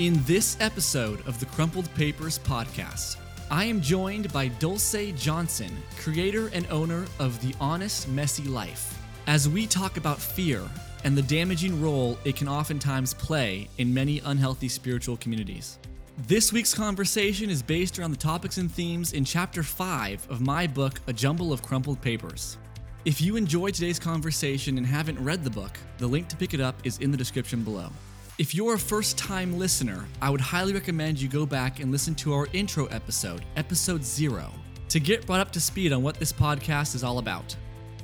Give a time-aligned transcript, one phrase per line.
[0.00, 3.18] In this episode of the Crumpled Papers podcast,
[3.50, 9.46] I am joined by Dulce Johnson, creator and owner of The Honest Messy Life, as
[9.46, 10.62] we talk about fear
[11.04, 15.78] and the damaging role it can oftentimes play in many unhealthy spiritual communities.
[16.26, 20.66] This week's conversation is based around the topics and themes in Chapter 5 of my
[20.66, 22.56] book, A Jumble of Crumpled Papers.
[23.04, 26.60] If you enjoyed today's conversation and haven't read the book, the link to pick it
[26.62, 27.90] up is in the description below.
[28.40, 32.14] If you're a first time listener, I would highly recommend you go back and listen
[32.14, 34.50] to our intro episode, episode zero,
[34.88, 37.54] to get brought up to speed on what this podcast is all about.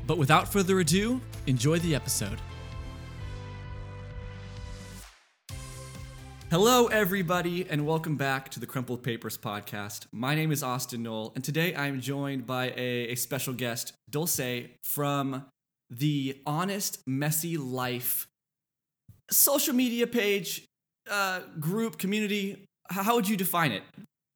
[0.07, 2.39] But without further ado, enjoy the episode.
[6.51, 10.05] Hello, everybody, and welcome back to the Crumpled Papers podcast.
[10.13, 13.95] My name is Austin Noll, and today I am joined by a, a special guest,
[14.11, 15.47] Dulce, from
[15.89, 18.29] the Honest Messy Life
[19.31, 20.65] social media page,
[21.11, 22.65] uh, group, community.
[22.89, 23.83] How would you define it?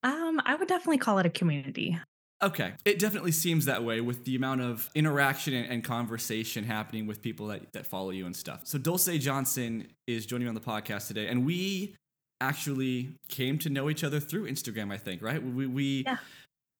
[0.02, 1.98] Um, I would definitely call it a community.
[2.42, 2.72] Okay.
[2.86, 7.48] It definitely seems that way with the amount of interaction and, conversation happening with people
[7.48, 8.62] that, that follow you and stuff.
[8.64, 11.94] So Dulce Johnson is joining me on the podcast today, and we
[12.40, 15.42] actually came to know each other through Instagram, I think, right?
[15.42, 16.16] We, we yeah.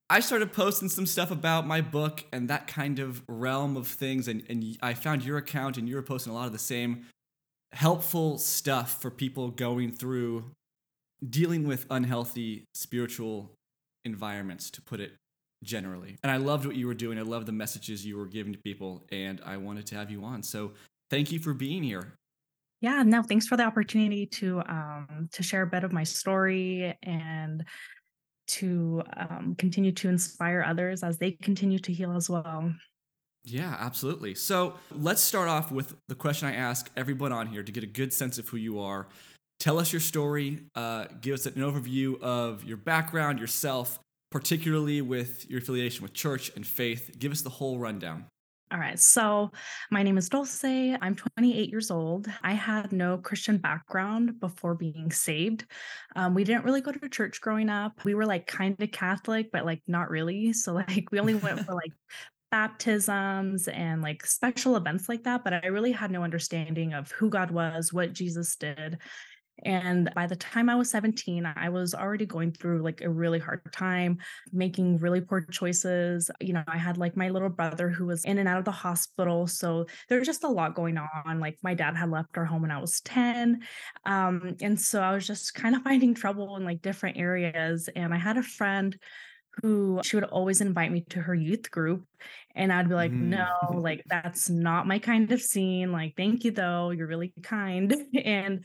[0.09, 4.29] I started posting some stuff about my book and that kind of realm of things,
[4.29, 7.07] and, and I found your account, and you were posting a lot of the same
[7.73, 10.45] helpful stuff for people going through
[11.29, 13.53] dealing with unhealthy spiritual
[14.05, 15.13] environments, to put it
[15.63, 16.17] generally.
[16.23, 17.19] And I loved what you were doing.
[17.19, 20.25] I loved the messages you were giving to people, and I wanted to have you
[20.25, 20.43] on.
[20.43, 20.73] So
[21.11, 22.15] thank you for being here.
[22.81, 26.97] Yeah, no, thanks for the opportunity to um to share a bit of my story
[27.03, 27.65] and
[28.49, 32.73] to um, continue to inspire others as they continue to heal as well.
[33.45, 34.35] Yeah, absolutely.
[34.35, 37.87] So let's start off with the question I ask everyone on here to get a
[37.87, 39.09] good sense of who you are.
[39.59, 40.61] Tell us your story.
[40.75, 43.99] Uh, give us an overview of your background, yourself,
[44.31, 47.17] particularly with your affiliation with church and faith.
[47.19, 48.27] Give us the whole rundown.
[48.73, 49.01] All right.
[49.01, 49.51] So,
[49.91, 50.63] my name is Dulce.
[50.65, 52.29] I'm 28 years old.
[52.45, 55.65] I had no Christian background before being saved.
[56.15, 58.05] Um, we didn't really go to church growing up.
[58.05, 60.53] We were like kind of Catholic, but like not really.
[60.53, 61.93] So, like, we only went for like
[62.51, 67.31] baptisms and like special events like that, but I really had no understanding of who
[67.31, 68.99] God was, what Jesus did.
[69.65, 73.39] And by the time I was 17, I was already going through like a really
[73.39, 74.19] hard time,
[74.53, 76.31] making really poor choices.
[76.41, 78.71] You know, I had like my little brother who was in and out of the
[78.71, 79.47] hospital.
[79.47, 81.41] So there's just a lot going on.
[81.41, 83.61] Like my dad had left our home when I was 10.
[84.07, 87.89] Um, and so I was just kind of finding trouble in like different areas.
[87.95, 88.97] And I had a friend
[89.63, 92.05] who she would always invite me to her youth group
[92.55, 93.29] and I'd be like, mm.
[93.29, 95.93] no, like that's not my kind of scene.
[95.93, 97.95] Like, thank you though, you're really kind.
[98.25, 98.65] And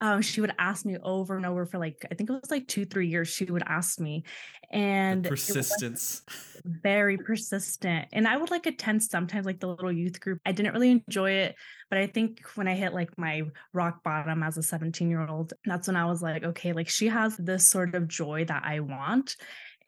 [0.00, 2.68] um, she would ask me over and over for like I think it was like
[2.68, 3.28] two three years.
[3.28, 4.24] She would ask me,
[4.70, 6.22] and the persistence,
[6.64, 8.08] very persistent.
[8.12, 10.40] And I would like attend sometimes like the little youth group.
[10.44, 11.54] I didn't really enjoy it,
[11.88, 13.42] but I think when I hit like my
[13.72, 17.08] rock bottom as a 17 year old, that's when I was like, okay, like she
[17.08, 19.36] has this sort of joy that I want,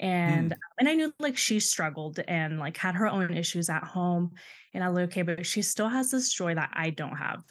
[0.00, 0.56] and mm.
[0.78, 4.32] and I knew like she struggled and like had her own issues at home
[4.74, 7.42] and I was like okay but she still has this joy that I don't have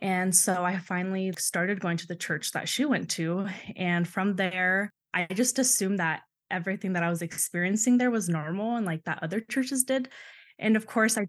[0.00, 4.36] and so I finally started going to the church that she went to and from
[4.36, 9.04] there I just assumed that everything that I was experiencing there was normal and like
[9.04, 10.08] that other churches did
[10.58, 11.26] and of course I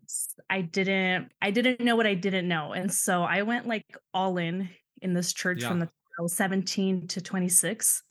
[0.49, 4.37] I didn't I didn't know what I didn't know and so I went like all
[4.37, 4.69] in
[5.01, 5.67] in this church yeah.
[5.67, 5.89] from the
[6.19, 8.03] I was 17 to 26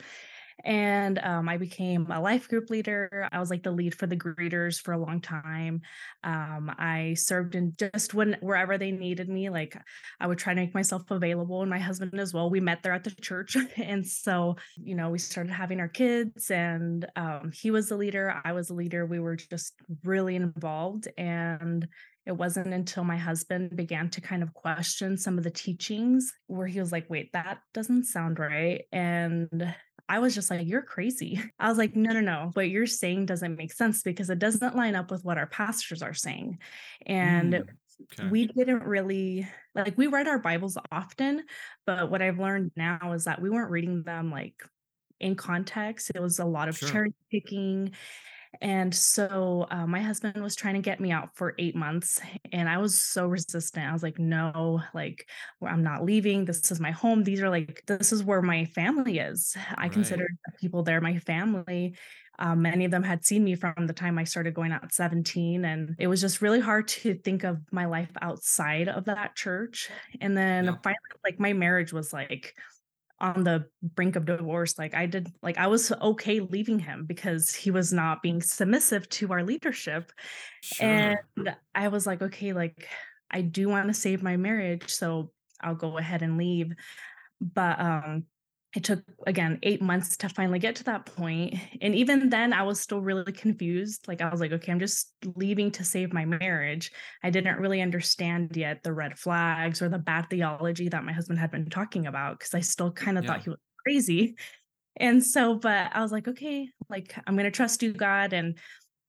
[0.65, 3.29] and um, I became a life group leader.
[3.33, 5.83] I was like the lead for the greeters for a long time.
[6.25, 9.51] Um, I served in just when wherever they needed me.
[9.51, 9.77] Like
[10.21, 12.51] I would try to make myself available, and my husband as well.
[12.51, 16.51] We met there at the church, and so you know we started having our kids,
[16.51, 18.41] and um, he was the leader.
[18.45, 19.07] I was the leader.
[19.07, 19.75] We were just
[20.05, 21.89] really involved, and
[22.27, 26.67] it wasn't until my husband began to kind of question some of the teachings where
[26.67, 28.83] he was like, wait, that doesn't sound right.
[28.93, 29.75] And
[30.11, 31.41] I was just like, you're crazy.
[31.61, 32.51] I was like, no, no, no.
[32.55, 36.03] What you're saying doesn't make sense because it doesn't line up with what our pastors
[36.03, 36.59] are saying.
[37.07, 37.69] And mm,
[38.19, 38.29] okay.
[38.29, 41.45] we didn't really like, we read our Bibles often,
[41.87, 44.55] but what I've learned now is that we weren't reading them like
[45.21, 46.11] in context.
[46.13, 46.89] It was a lot of sure.
[46.89, 47.93] cherry picking
[48.61, 52.21] and so uh, my husband was trying to get me out for eight months,
[52.53, 53.87] and I was so resistant.
[53.87, 55.27] I was like, no, like,
[55.67, 56.45] I'm not leaving.
[56.45, 57.25] This is my home.
[57.25, 59.57] These are like, this is where my family is.
[59.77, 59.93] I right.
[59.93, 60.29] consider
[60.61, 61.97] people there my family.
[62.39, 64.95] Um, many of them had seen me from the time I started going out at
[64.95, 65.65] 17.
[65.65, 69.91] And it was just really hard to think of my life outside of that church.
[70.23, 70.77] And then yeah.
[70.83, 72.55] finally, like, my marriage was like,
[73.21, 77.55] on the brink of divorce like i did like i was okay leaving him because
[77.55, 80.11] he was not being submissive to our leadership
[80.63, 80.89] sure.
[80.89, 82.89] and i was like okay like
[83.31, 85.31] i do want to save my marriage so
[85.61, 86.73] i'll go ahead and leave
[87.41, 88.25] but um
[88.75, 92.63] it took again eight months to finally get to that point and even then i
[92.63, 96.25] was still really confused like i was like okay i'm just leaving to save my
[96.25, 96.93] marriage
[97.25, 101.39] i didn't really understand yet the red flags or the bad theology that my husband
[101.39, 103.33] had been talking about because i still kind of yeah.
[103.33, 104.37] thought he was crazy
[104.97, 108.57] and so but i was like okay like i'm going to trust you god and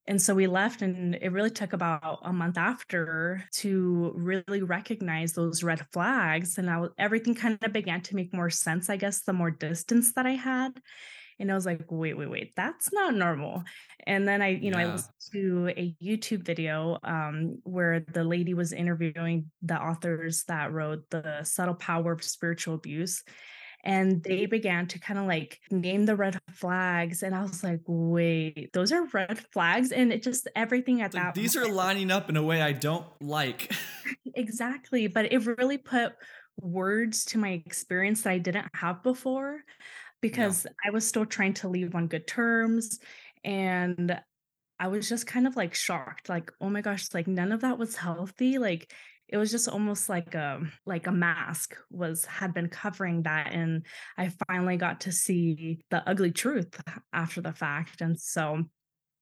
[0.07, 5.33] and so we left, and it really took about a month after to really recognize
[5.33, 6.57] those red flags.
[6.57, 10.13] And I, everything kind of began to make more sense, I guess, the more distance
[10.13, 10.81] that I had.
[11.39, 13.63] And I was like, wait, wait, wait, that's not normal.
[14.05, 14.89] And then I, you know, yeah.
[14.89, 20.71] I listened to a YouTube video um, where the lady was interviewing the authors that
[20.71, 23.23] wrote The Subtle Power of Spiritual Abuse
[23.83, 27.81] and they began to kind of like name the red flags and i was like
[27.87, 31.73] wait those are red flags and it just everything at like, that these point, are
[31.73, 33.71] lining up in a way i don't like
[34.35, 36.13] exactly but it really put
[36.59, 39.61] words to my experience that i didn't have before
[40.21, 40.71] because yeah.
[40.85, 42.99] i was still trying to leave on good terms
[43.43, 44.19] and
[44.79, 47.77] I was just kind of like shocked, like, oh my gosh, like none of that
[47.77, 48.57] was healthy.
[48.57, 48.91] Like
[49.31, 53.85] it was just almost like a like a mask was had been covering that and
[54.17, 56.81] i finally got to see the ugly truth
[57.13, 58.63] after the fact and so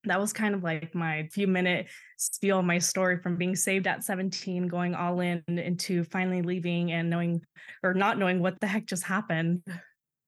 [0.04, 1.86] that was kind of like my few minute
[2.16, 7.10] spiel my story from being saved at 17 going all in into finally leaving and
[7.10, 7.40] knowing
[7.82, 9.62] or not knowing what the heck just happened.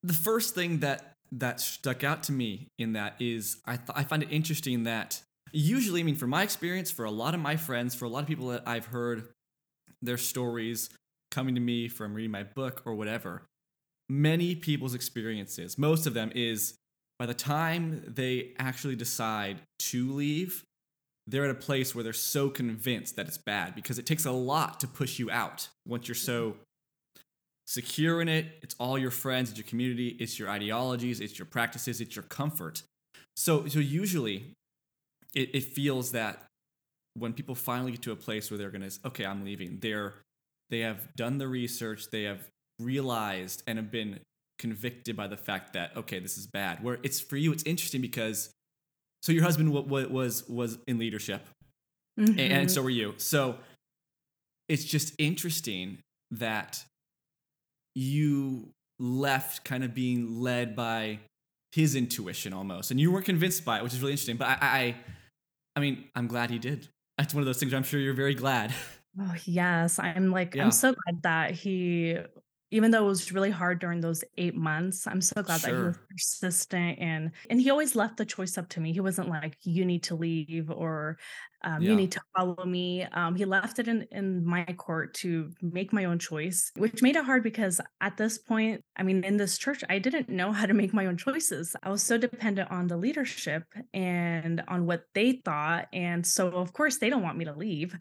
[0.02, 4.04] The first thing that that stuck out to me in that is i th- i
[4.04, 7.56] find it interesting that usually i mean from my experience for a lot of my
[7.56, 9.28] friends for a lot of people that i've heard
[10.02, 10.90] their stories
[11.30, 13.42] coming to me from reading my book or whatever,
[14.08, 16.74] many people's experiences, most of them is
[17.18, 20.64] by the time they actually decide to leave,
[21.26, 24.32] they're at a place where they're so convinced that it's bad because it takes a
[24.32, 26.56] lot to push you out once you're so
[27.66, 28.46] secure in it.
[28.62, 32.24] It's all your friends, it's your community, it's your ideologies, it's your practices, it's your
[32.24, 32.82] comfort.
[33.36, 34.54] So, so usually
[35.34, 36.42] it, it feels that
[37.14, 39.78] when people finally get to a place where they're going to okay i'm leaving.
[39.80, 40.14] They're
[40.70, 42.48] they have done the research they have
[42.78, 44.20] realized and have been
[44.58, 46.82] convicted by the fact that okay this is bad.
[46.82, 48.50] Where it's for you it's interesting because
[49.22, 51.48] so your husband w- w- was was in leadership.
[52.20, 52.38] Mm-hmm.
[52.38, 53.14] and so were you.
[53.16, 53.56] So
[54.68, 55.98] it's just interesting
[56.30, 56.84] that
[57.94, 61.18] you left kind of being led by
[61.72, 64.58] his intuition almost and you weren't convinced by it which is really interesting but i
[64.60, 64.96] i,
[65.74, 66.88] I mean i'm glad he did
[67.18, 68.74] that's one of those things I'm sure you're very glad.
[69.20, 69.98] Oh, yes.
[69.98, 70.64] I'm like, yeah.
[70.64, 72.16] I'm so glad that he,
[72.72, 75.70] even though it was really hard during those eight months, I'm so glad sure.
[75.70, 78.92] that he was persistent and and he always left the choice up to me.
[78.92, 81.18] He wasn't like, you need to leave or
[81.64, 81.90] um, yeah.
[81.90, 83.04] you need to follow me.
[83.04, 87.14] Um, he left it in, in my court to make my own choice, which made
[87.14, 90.66] it hard because at this point, I mean, in this church, I didn't know how
[90.66, 91.76] to make my own choices.
[91.82, 95.88] I was so dependent on the leadership and on what they thought.
[95.92, 97.96] And so, of course, they don't want me to leave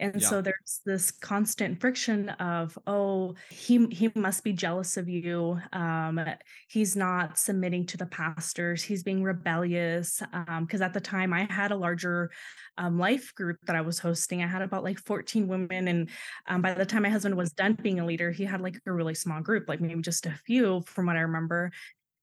[0.00, 0.28] and yeah.
[0.28, 5.60] so there's this constant friction of oh he he must be jealous of you.
[5.72, 6.20] Um
[6.68, 8.82] he's not submitting to the pastors.
[8.82, 10.22] He's being rebellious.
[10.32, 12.30] Um because at the time i had a larger
[12.78, 14.42] um, life group that i was hosting.
[14.42, 16.10] I had about like 14 women and
[16.46, 18.92] um, by the time my husband was done being a leader he had like a
[18.92, 21.70] really small group like maybe just a few from what i remember.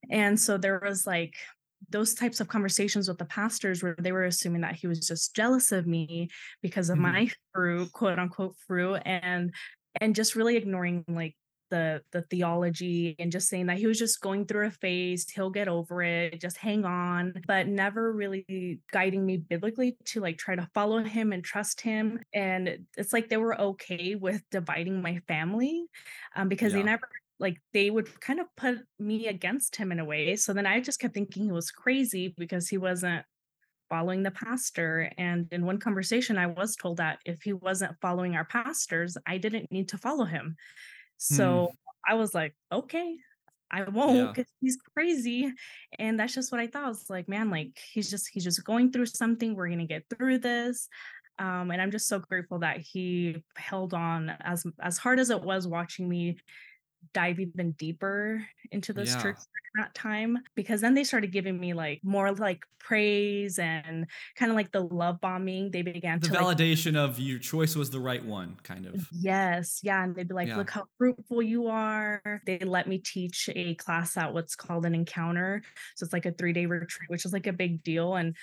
[0.09, 1.35] And so there was like
[1.89, 5.35] those types of conversations with the pastors where they were assuming that he was just
[5.35, 6.29] jealous of me
[6.61, 7.13] because of mm-hmm.
[7.13, 9.53] my fruit quote unquote fruit and
[10.01, 11.35] and just really ignoring like
[11.73, 15.49] the the theology and just saying that he was just going through a phase he'll
[15.49, 20.55] get over it just hang on but never really guiding me biblically to like try
[20.55, 25.17] to follow him and trust him and it's like they were okay with dividing my
[25.27, 25.85] family
[26.35, 26.79] um, because yeah.
[26.79, 27.09] they never
[27.39, 30.35] like they would kind of put me against him in a way.
[30.35, 33.25] So then I just kept thinking he was crazy because he wasn't
[33.89, 35.11] following the pastor.
[35.17, 39.37] And in one conversation, I was told that if he wasn't following our pastors, I
[39.37, 40.55] didn't need to follow him.
[41.17, 42.11] So hmm.
[42.11, 43.17] I was like, okay,
[43.71, 44.67] I won't because yeah.
[44.67, 45.51] he's crazy.
[45.97, 46.85] And that's just what I thought.
[46.85, 49.55] I was like, man, like he's just he's just going through something.
[49.55, 50.87] We're gonna get through this.
[51.39, 55.41] Um, and I'm just so grateful that he held on as as hard as it
[55.41, 56.37] was watching me
[57.13, 59.15] dive even deeper into this Yeah.
[59.15, 64.09] church at that time because then they started giving me like more like praise and
[64.35, 65.71] kind of like the love bombing.
[65.71, 69.13] They began The to like validation of your choice was the right one, kind of.
[69.15, 70.55] Yes, yeah, and they'd be like, Yeah.
[70.55, 74.95] "Look how fruitful you are." They let me teach a class at what's called an
[74.95, 75.61] encounter,
[75.95, 78.15] so it's like a three day retreat, which is like a big deal.
[78.15, 78.35] And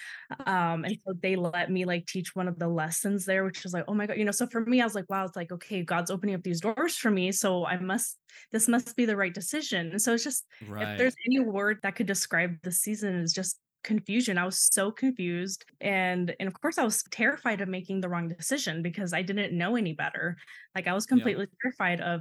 [0.47, 3.73] um, and so they let me like teach one of the lessons there, which is
[3.73, 4.31] like, oh my god, you know.
[4.33, 6.97] So for me, I was like, wow, it's like okay, God's opening up these doors
[6.97, 8.19] for me, so I must,
[8.53, 9.91] this must be the right decision.
[9.91, 10.47] And so it's just
[10.79, 14.93] if there's any word that could describe the season is just confusion i was so
[14.93, 19.23] confused and and of course i was terrified of making the wrong decision because i
[19.23, 20.37] didn't know any better
[20.75, 21.31] like i was Yeah.
[21.31, 22.21] completely terrified of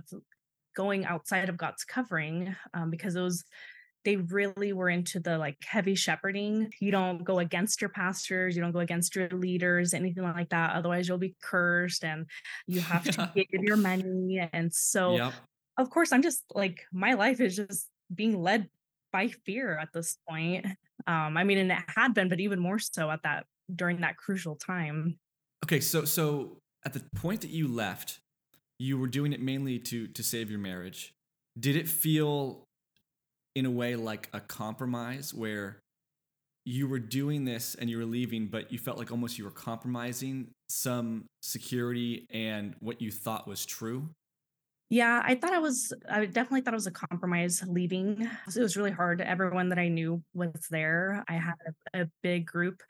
[0.76, 3.44] going outside of god's covering um, because it was
[4.06, 8.62] they really were into the like heavy shepherding you don't go against your pastors you
[8.62, 12.28] don't go against your leaders anything like that otherwise you'll be cursed and
[12.68, 13.34] you have to Yeah.
[13.36, 15.49] give your money and so Yep.
[15.80, 18.70] Of course i'm just like my life is just being led
[19.12, 20.66] by fear at this point
[21.08, 23.46] um i mean and it had been but even more so at that
[23.76, 25.18] during that crucial time
[25.64, 28.20] Okay, so so at the point that you left,
[28.78, 31.14] you were doing it mainly to to save your marriage.
[31.60, 32.64] Did it feel
[33.56, 35.80] in a way like a compromise where
[36.66, 39.52] you were doing this and you were leaving, but you felt like almost you were
[39.52, 44.08] compromising some security and what you thought was true?
[44.90, 48.30] Yeah i thought i was i definitely thought it was a compromise leaving.
[48.56, 49.22] It was really hard.
[49.22, 51.24] Everyone that i knew was there.
[51.28, 51.56] I had
[51.94, 52.82] a, a big group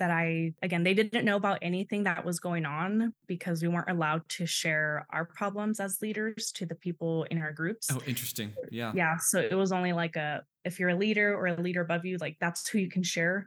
[0.00, 3.88] that i again they didn't know about anything that was going on because we weren't
[3.90, 8.52] allowed to share our problems as leaders to the people in our groups Oh, interesting.
[8.72, 8.92] Yeah.
[8.94, 12.04] yeah so it was only like a if you're a leader or a leader above
[12.04, 13.46] you like that's who you can share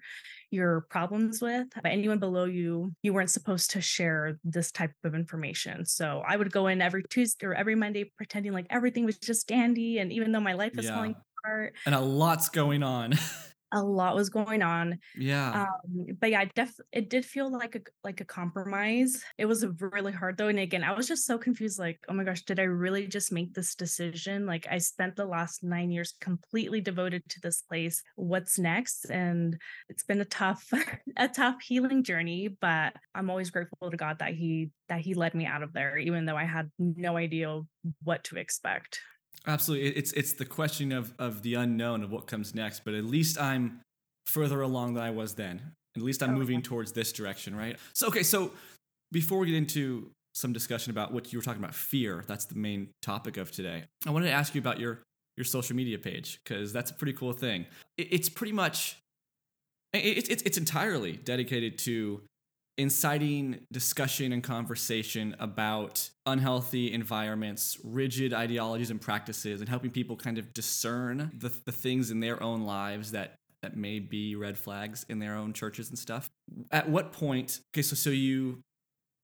[0.52, 5.14] your problems with but anyone below you you weren't supposed to share this type of
[5.16, 9.18] information so i would go in every tuesday or every monday pretending like everything was
[9.18, 10.94] just dandy and even though my life is Yeah.
[10.96, 13.14] falling apart And a lot's going on.
[13.74, 15.64] a lot was going on yeah.
[15.64, 19.24] um but yeah it def it did feel like a like a compromise.
[19.38, 22.24] It was really hard though and again i was just so confused like oh my
[22.24, 24.46] gosh did i really just make this decision?
[24.46, 29.06] Like i spent the last nine years completely devoted to this place what's next?
[29.06, 29.58] And
[29.90, 30.72] it's been a tough
[31.18, 35.34] a tough healing journey but i'm always grateful to god that he that he led
[35.34, 37.62] me out of there even though i had no idea
[38.04, 39.00] what to expect
[39.46, 39.90] Absolutely.
[39.90, 43.40] It's it's the question of of the unknown of what comes next, but at least
[43.40, 43.82] I'm
[44.28, 45.74] further along than I was then.
[45.96, 47.78] At least I'm Oh, moving towards this direction, right?
[47.94, 48.52] So okay, so
[49.12, 52.56] before we get into some discussion about what you were talking about fear, that's the
[52.56, 53.84] main topic of today.
[54.08, 55.00] I wanted to ask you about your
[55.38, 57.66] your social media page because that's a pretty cool thing.
[57.98, 58.98] It, it's pretty much
[59.94, 62.22] it's it's it's entirely dedicated to
[62.78, 70.38] inciting discussion and conversation about unhealthy environments, rigid ideologies and practices, and helping people kind
[70.38, 75.06] of discern the, the things in their own lives that that may be red flags
[75.08, 76.30] in their own churches and stuff.
[76.70, 77.62] At what point?
[77.74, 78.60] Okay, so so you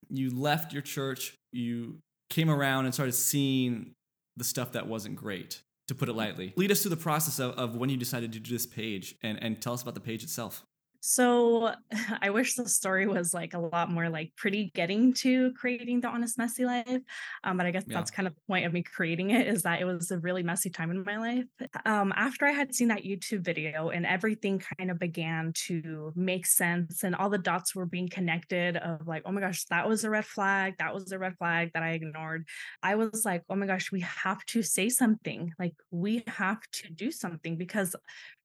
[0.09, 1.97] you left your church, you
[2.29, 3.91] came around and started seeing
[4.37, 6.53] the stuff that wasn't great, to put it lightly.
[6.55, 9.41] Lead us through the process of, of when you decided to do this page and,
[9.43, 10.63] and tell us about the page itself.
[11.01, 11.73] So
[12.21, 16.09] I wish the story was like a lot more like pretty getting to creating the
[16.09, 17.01] honest messy life.
[17.43, 17.95] Um, but I guess Yeah.
[17.95, 20.43] that's kind of the point of me creating it is that it was a really
[20.43, 21.45] messy time in my life.
[21.85, 26.45] Um, after I had seen that YouTube video and everything kind of began to make
[26.45, 30.03] sense and all the dots were being connected of like, oh my gosh, that was
[30.03, 32.45] a red flag, that was a red flag that I ignored.
[32.83, 35.53] I was like, oh my gosh, we have to say something.
[35.57, 37.95] Like we have to do something because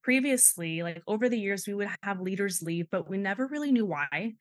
[0.04, 3.87] previously like over the years we would have leaders leave but we never really knew
[3.87, 4.34] why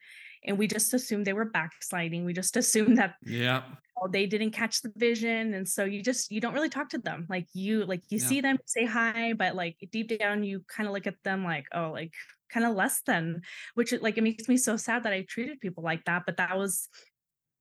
[0.46, 3.63] and we just assumed they were backsliding we just assumed that Yeah.
[3.98, 6.98] oh, they didn't catch the vision and so you just you don't really talk to
[6.98, 8.27] them like you like you Yeah.
[8.27, 11.67] see them say hi but like deep down you kind of look at them like
[11.74, 12.13] oh like
[12.51, 13.41] kind of less than
[13.74, 16.58] which like it makes me so sad that i treated people like that but that
[16.58, 16.89] was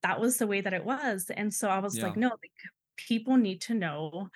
[0.02, 2.58] that was the way that it was and so i was like no like
[2.96, 4.28] people need to know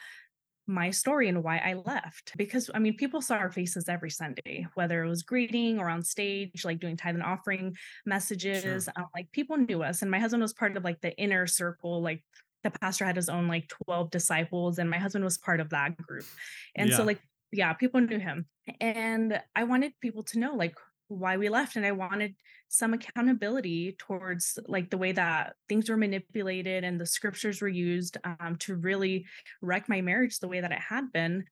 [0.67, 2.37] my story and why I left.
[2.37, 6.03] Because I mean, people saw our faces every Sunday, whether it was greeting or on
[6.03, 8.89] stage, like doing tithe and offering messages.
[8.97, 10.03] Um, like people knew us.
[10.03, 12.25] And my husband was part of like the inner circle, like
[12.65, 15.97] the pastor had his own like 12 disciples, and my husband was part of that
[15.97, 16.29] group.
[16.75, 16.95] And Yeah.
[16.95, 17.21] so, like,
[17.53, 18.47] yeah, people knew him.
[18.81, 20.75] And I wanted people to know like
[21.09, 21.77] why we left.
[21.77, 22.35] And I wanted
[22.69, 28.17] some accountability towards like the way that things were manipulated and the scriptures were used
[28.25, 29.27] um, to really
[29.63, 31.45] wreck my marriage the way that it had been.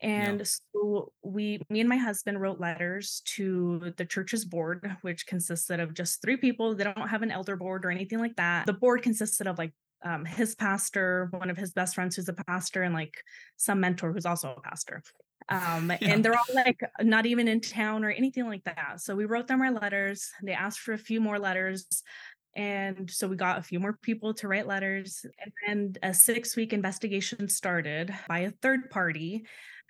[0.00, 5.78] And so we, me and my husband wrote letters to the church's board, which consisted
[5.80, 6.74] of just three people.
[6.74, 8.66] They don't have an elder board or anything like that.
[8.66, 9.72] The board consisted of like
[10.04, 13.14] um, his pastor, one of his best friends who's a pastor, and like
[13.56, 15.02] some mentor who's also a pastor.
[15.48, 16.12] Um, yeah.
[16.12, 19.00] and they're all like not even in town or anything like that.
[19.00, 20.30] So we wrote them our letters.
[20.42, 21.86] They asked for a few more letters.
[22.54, 25.24] And so we got a few more people to write letters.
[25.42, 29.44] And then a six week investigation started by a third party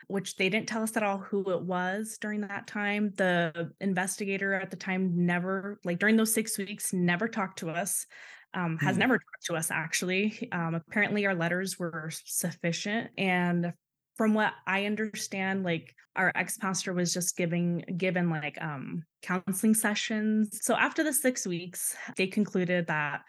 [0.08, 3.12] which they didn't tell us at all who it was during that time.
[3.16, 8.06] The investigator at the time never, like during those six weeks, never talked to us.
[8.54, 9.00] Um, has mm.
[9.00, 10.48] never talked to us actually.
[10.52, 13.72] Um, apparently, our letters were sufficient, and
[14.16, 20.58] from what I understand, like our ex-pastor was just giving given like um counseling sessions.
[20.62, 23.22] So after the six weeks, they concluded that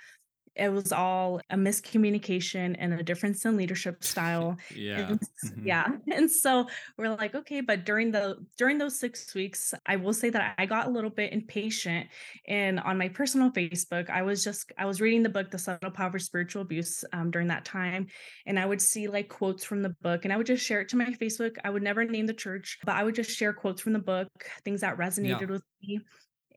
[0.56, 5.68] it was all a miscommunication and a difference in leadership style yeah and, mm-hmm.
[5.68, 6.68] yeah and so
[6.98, 10.66] we're like okay but during the during those six weeks i will say that i
[10.66, 12.08] got a little bit impatient
[12.48, 15.92] and on my personal facebook i was just i was reading the book the subtle
[15.92, 18.08] power of spiritual abuse um, during that time
[18.46, 20.90] and i would see like quotes from the book and i would just share it
[20.90, 23.82] to my facebook i would never name the church but i would just share quotes
[23.82, 24.30] from the book
[24.64, 25.48] things that resonated yeah.
[25.48, 26.00] with me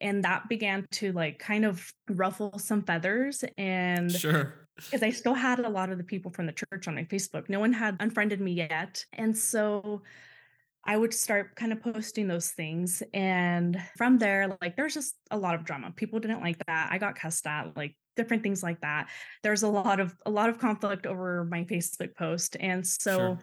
[0.00, 5.34] and that began to like kind of ruffle some feathers and sure because I still
[5.34, 7.48] had a lot of the people from the church on my Facebook.
[7.48, 9.04] No one had unfriended me yet.
[9.14, 10.02] And so
[10.84, 13.02] I would start kind of posting those things.
[13.14, 15.92] And from there, like there's just a lot of drama.
[15.96, 16.88] People didn't like that.
[16.92, 19.08] I got cussed at, like different things like that.
[19.42, 22.56] There's a lot of a lot of conflict over my Facebook post.
[22.60, 23.38] And so sure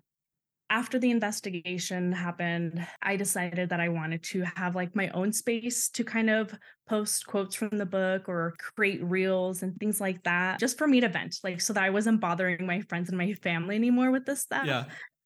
[0.69, 5.89] after the investigation happened, I decided that I wanted to have like my own space
[5.89, 6.53] to kind of
[6.87, 10.99] post quotes from the book or create reels and things like that, just for me
[11.01, 14.25] to vent, like so that I wasn't bothering my friends and my family anymore with
[14.25, 14.65] this stuff.
[14.65, 14.85] Yeah.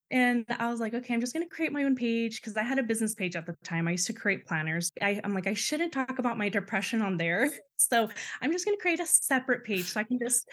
[0.10, 2.64] And I was like, okay, I'm just going to create my own page because I
[2.64, 3.88] had a business page at the time.
[3.88, 4.92] I used to create planners.
[5.02, 7.50] I, am like, I shouldn't talk about my depression on there.
[7.80, 8.10] So
[8.42, 10.50] I'm just going to create a separate page so I can just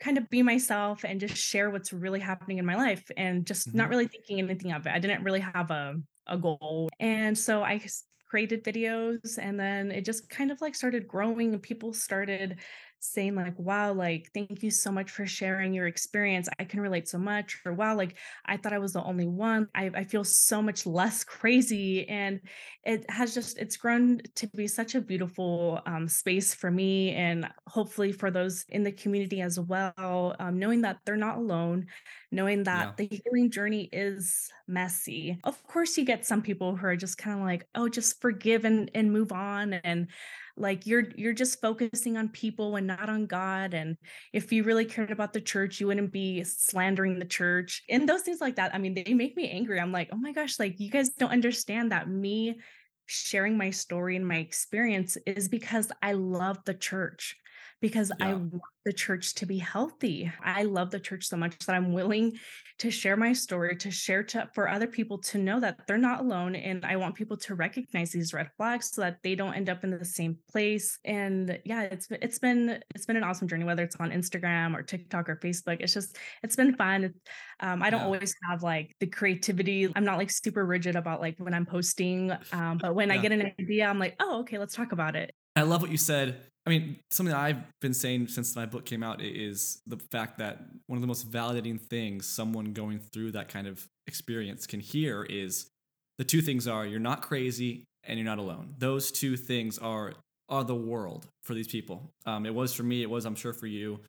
[0.00, 3.68] kind of be myself and just share what's really happening in my life and just
[3.68, 3.78] mm-hmm.
[3.78, 4.92] not really thinking anything of it.
[4.92, 5.94] I didn't really have a,
[6.26, 6.88] a goal.
[7.00, 7.80] And so I
[8.28, 12.58] created videos and then it just kind of like started growing and people started
[13.00, 16.48] saying like wow like thank you so much for sharing your experience.
[16.58, 19.68] I can relate so much or wow like i thought i was the only one.
[19.74, 22.08] I, I feel so much less crazy.
[22.08, 22.40] And
[22.84, 27.48] it has just it's grown to be such a beautiful um, space for me and
[27.66, 31.86] hopefully for those in the community as well um, knowing that they're not alone
[32.32, 33.06] knowing that yeah.
[33.08, 35.38] the healing journey is messy.
[35.44, 38.64] Of course you get some people who are just kind of like oh just forgive
[38.64, 40.08] and, and move on and
[40.56, 43.96] like you're you're just focusing on people and not on god and
[44.32, 48.22] if you really cared about the church you wouldn't be slandering the church and those
[48.22, 50.78] things like that i mean they make me angry i'm like oh my gosh like
[50.78, 52.58] you guys don't understand that me
[53.06, 57.36] sharing my story and my experience is because i love the church
[57.80, 58.28] because yeah.
[58.28, 60.30] I want the church to be healthy.
[60.42, 62.38] I love the church so much that I'm willing
[62.78, 66.20] to share my story, to share to for other people to know that they're not
[66.20, 66.54] alone.
[66.54, 69.82] And I want people to recognize these red flags so that they don't end up
[69.82, 70.98] in the same place.
[71.04, 74.82] And yeah, it's it's been it's been an awesome journey, whether it's on Instagram or
[74.82, 75.78] TikTok or Facebook.
[75.80, 77.14] It's just it's been fun.
[77.60, 78.06] Um, I don't yeah.
[78.06, 79.90] always have like the creativity.
[79.96, 82.32] I'm not like super rigid about like when I'm posting.
[82.52, 83.14] Um, but when yeah.
[83.14, 85.34] I get an idea, I'm like, oh, okay, let's talk about it.
[85.56, 86.36] I love what you said
[86.66, 90.58] I mean, something I've been saying since my book came out is the fact that
[90.88, 95.22] one of the most validating things someone going through that kind of experience can hear
[95.22, 95.70] is
[96.18, 98.74] the two things are you're not crazy and you're not alone.
[98.78, 100.14] Those two things are
[100.48, 102.12] are the world for these people.
[102.24, 103.02] Um, it was for me.
[103.02, 104.00] It was, I'm sure, for you.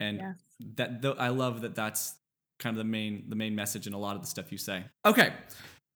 [0.00, 0.36] And yes.
[0.76, 1.74] that th- I love that.
[1.74, 2.14] That's
[2.58, 4.84] kind of the main the main message in a lot of the stuff you say.
[5.06, 5.32] Okay,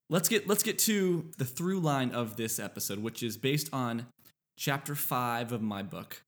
[0.08, 4.06] let's get let's get to the through line of this episode, which is based on
[4.58, 6.22] chapter five of my book,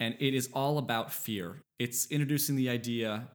[0.00, 1.62] and it is all about fear.
[1.78, 3.28] It's introducing the idea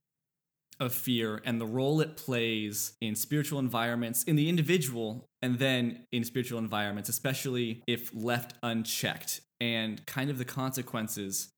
[0.80, 6.06] of fear and the role it plays in spiritual environments, in the individual, and then
[6.12, 11.50] in spiritual environments, especially if left unchecked, and kind of the consequences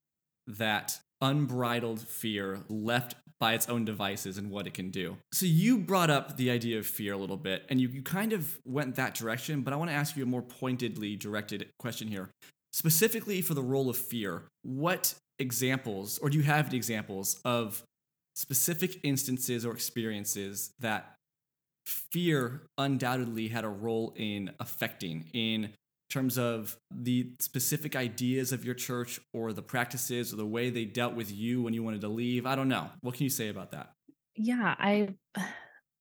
[0.45, 5.17] that unbridled fear left by its own devices and what it can do.
[5.33, 8.31] So you brought up the idea of fear a little bit and you, you kind
[8.31, 12.07] of went that direction, but I want to ask you a more pointedly directed question
[12.07, 12.29] here
[12.73, 17.83] specifically for the role of fear, what examples, or do you have examples of
[18.35, 21.15] specific instances or experiences that
[21.85, 25.69] fear undoubtedly had a role in affecting in
[26.09, 30.85] terms of the specific ideas of your church or the practices or the way they
[30.85, 32.45] dealt with you when you wanted to leave?
[32.45, 32.89] I don't know.
[33.01, 33.91] What can you say about that?
[34.35, 35.15] Yeah, I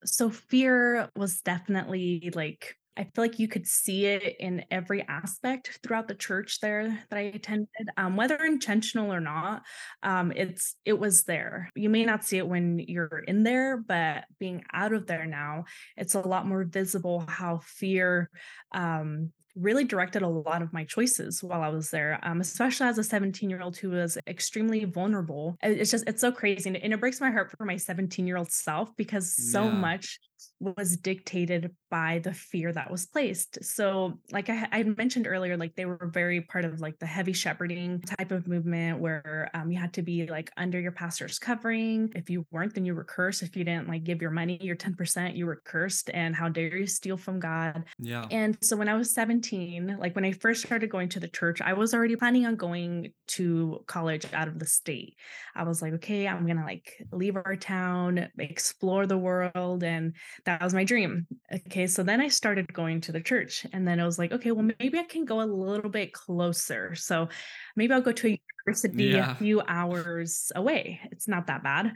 [0.05, 5.79] so fear was definitely like I feel like you could see it in every aspect
[5.83, 9.63] throughout the church there that I attended, um, whether intentional or not.
[10.03, 11.69] Um, it's it was there.
[11.75, 15.65] You may not see it when you're in there, but being out of there now,
[15.97, 18.29] it's a lot more visible how fear
[18.71, 22.97] um, really directed a lot of my choices while I was there, um, especially as
[22.97, 25.57] a 17 year old who was extremely vulnerable.
[25.61, 26.69] It's just, it's so crazy.
[26.69, 29.71] And it breaks my heart for my 17 year old self because so yeah.
[29.71, 30.19] much
[30.59, 33.63] was dictated by the fear that was placed.
[33.63, 37.33] So, like I, I, mentioned earlier, like they were very part of like the heavy
[37.33, 42.11] shepherding type of movement where um, you had to be like under your pastor's covering.
[42.15, 43.43] If you weren't, then you were cursed.
[43.43, 46.09] If you didn't like give your money, your 10%, you were cursed.
[46.13, 47.83] And how dare you steal from God?
[47.99, 48.25] Yeah.
[48.31, 51.61] And so when I was 17, like when I first started going to the church,
[51.61, 55.15] I was already planning on going to college out of the state.
[55.55, 59.83] I was like, okay, I'm going to like leave our town, explore the world.
[59.83, 61.27] And that was my dream.
[61.53, 61.87] Okay.
[61.87, 64.69] So then I started going to the church and then I was like, okay, well,
[64.79, 66.95] maybe I can go a little bit closer.
[66.95, 67.29] So
[67.75, 69.31] maybe I'll go to a university yeah.
[69.31, 70.99] a few hours away.
[71.11, 71.93] It's not that bad.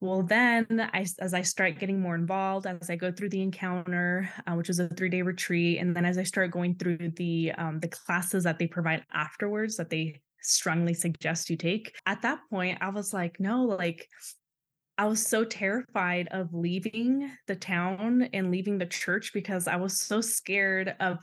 [0.00, 4.28] Well, then I, as I start getting more involved, as I go through the encounter,
[4.46, 7.52] uh, which is a three day retreat, and then as I start going through the
[7.56, 12.40] um, the classes that they provide afterwards, that they strongly suggest you take, at that
[12.50, 14.06] point, I was like, no, like
[14.98, 20.00] I was so terrified of leaving the town and leaving the church because I was
[20.00, 21.18] so scared of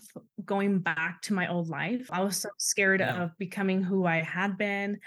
[0.46, 2.08] going back to my old life.
[2.12, 3.24] I was so scared yeah.
[3.24, 5.00] of becoming who I had been.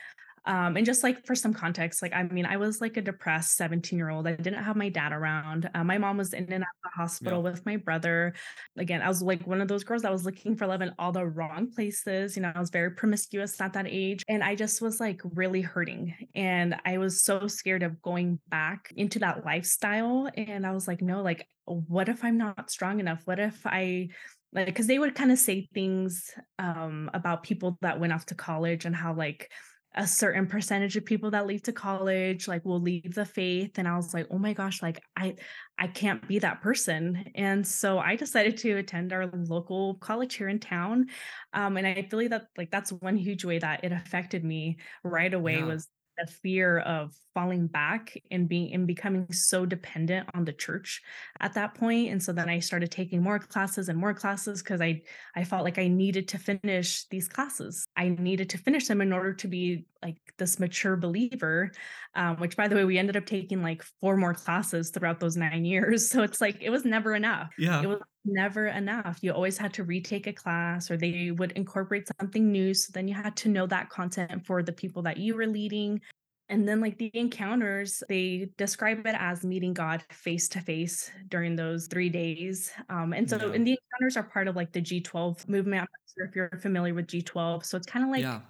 [0.46, 3.56] Um, and just like for some context, like I mean, I was like a depressed
[3.56, 4.26] 17 year old.
[4.26, 5.68] I didn't have my dad around.
[5.74, 7.50] Uh, my mom was in and out of the hospital yeah.
[7.50, 8.34] with my brother.
[8.76, 11.12] Again, I was like one of those girls that was looking for love in all
[11.12, 12.36] the wrong places.
[12.36, 14.22] You know, I was very promiscuous at that age.
[14.28, 16.14] And I just was like really hurting.
[16.34, 20.30] And I was so scared of going back into that lifestyle.
[20.36, 23.22] And I was like, no, like, what if I'm not strong enough?
[23.24, 24.10] What if I
[24.52, 28.34] like because they would kind of say things um about people that went off to
[28.36, 29.50] college and how like
[29.96, 33.88] a certain percentage of people that leave to college like will leave the faith and
[33.88, 35.34] i was like oh my gosh like i
[35.78, 40.48] i can't be that person and so i decided to attend our local college here
[40.48, 41.06] in town
[41.54, 44.76] um, and i feel like that like that's one huge way that it affected me
[45.02, 45.64] right away yeah.
[45.64, 51.02] was the fear of falling back and being and becoming so dependent on the church
[51.40, 52.10] at that point.
[52.10, 55.02] And so then i started taking more classes and more classes because i
[55.34, 57.86] i felt like i needed to finish these classes.
[57.96, 61.70] I needed to finish them in order to be like this mature believer
[62.14, 65.36] um, which by the way we ended up taking like four more classes throughout those
[65.36, 69.32] nine years so it's like it was never enough yeah it was never enough you
[69.32, 73.14] always had to retake a class or they would incorporate something new so then you
[73.14, 76.00] had to know that content for the people that you were leading
[76.48, 81.56] and then, like the encounters, they describe it as meeting God face to face during
[81.56, 82.70] those three days.
[82.88, 83.52] Um, and so, yeah.
[83.52, 85.80] and the encounters are part of like the G12 movement.
[85.80, 87.64] I'm not sure if you're familiar with G12.
[87.64, 88.42] So it's kind of like yeah.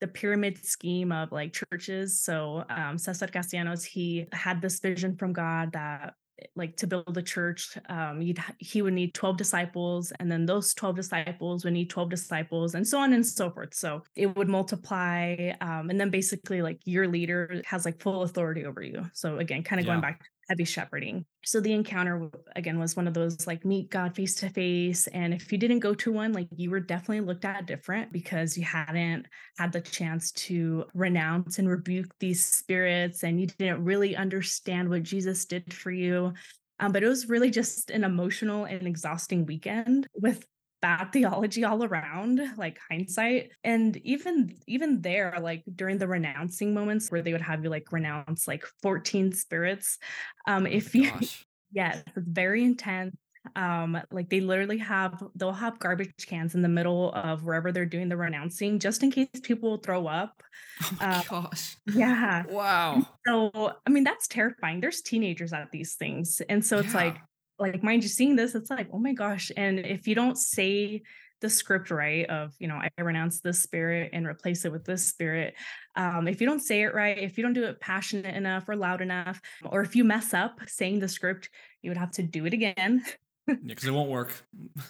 [0.00, 2.20] The pyramid scheme of like churches.
[2.20, 6.14] So, um, Cesar Castellanos, he had this vision from God that
[6.54, 10.72] like to build a church um you'd he would need 12 disciples and then those
[10.74, 14.48] 12 disciples would need 12 disciples and so on and so forth so it would
[14.48, 19.38] multiply um and then basically like your leader has like full authority over you so
[19.38, 19.94] again kind of yeah.
[19.94, 21.24] going back heavy shepherding.
[21.44, 25.06] So the encounter again was one of those like meet God face to face.
[25.08, 28.56] And if you didn't go to one, like you were definitely looked at different because
[28.56, 29.26] you hadn't
[29.58, 35.02] had the chance to renounce and rebuke these spirits and you didn't really understand what
[35.02, 36.32] Jesus did for you.
[36.80, 40.44] Um, but it was really just an emotional and exhausting weekend with
[40.80, 43.50] bad theology all around like hindsight.
[43.64, 47.92] And even even there like during the renouncing moments where they would have you like
[47.92, 49.98] renounce like 14 spirits
[50.46, 51.10] um oh if you
[51.72, 53.16] yeah it's very intense
[53.56, 57.86] um like they literally have they'll have garbage cans in the middle of wherever they're
[57.86, 60.42] doing the renouncing just in case people throw up
[60.82, 61.76] oh my uh, gosh.
[61.94, 62.44] yeah.
[62.48, 63.06] Wow.
[63.26, 64.80] so i mean that's terrifying.
[64.80, 66.40] There's teenagers at these things.
[66.48, 67.00] And so it's yeah.
[67.00, 67.16] like
[67.58, 69.50] like mind you seeing this it's like oh my gosh.
[69.56, 71.02] And if you don't say
[71.40, 75.06] the script right of you know i renounce this spirit and replace it with this
[75.06, 75.54] spirit
[75.94, 78.74] um, if you don't say it right if you don't do it passionate enough or
[78.74, 81.48] loud enough or if you mess up saying the script
[81.82, 83.04] you would have to do it again.
[83.48, 84.44] Yeah because it won't work.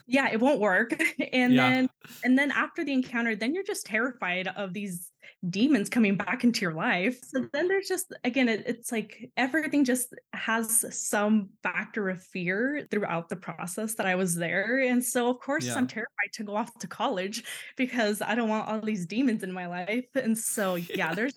[0.08, 0.92] Yeah it won't work.
[1.32, 1.70] And yeah.
[1.70, 1.88] then
[2.24, 5.12] and then after the encounter then you're just terrified of these
[5.48, 7.18] demons coming back into your life.
[7.22, 12.86] So then there's just, again, it, it's like everything just has some factor of fear
[12.90, 14.78] throughout the process that I was there.
[14.80, 15.74] And so, of course, yeah.
[15.76, 17.44] I'm terrified to go off to college
[17.76, 20.06] because I don't want all these demons in my life.
[20.14, 21.34] And so, yeah, there's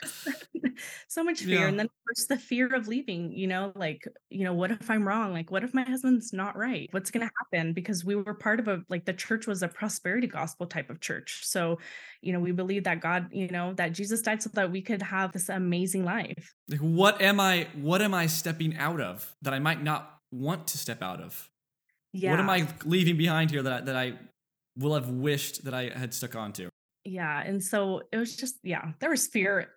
[1.08, 1.68] so much fear Yeah.
[1.68, 4.90] and then of course, the fear of leaving you know like you know what if
[4.90, 8.16] i'm wrong like what if my husband's not right what's going to happen because we
[8.16, 11.78] were part of a like the church was a prosperity gospel type of church so
[12.22, 15.02] you know we believe that god you know that jesus died so that we could
[15.02, 17.68] have this amazing life Like, what am I?
[17.76, 21.50] What am I stepping out of that I might not want to step out of?
[22.14, 24.14] yeah What am I leaving behind here that I, that I
[24.78, 26.70] will have wished that I had stuck onto?
[27.04, 29.72] yeah and so it was just yeah there was fear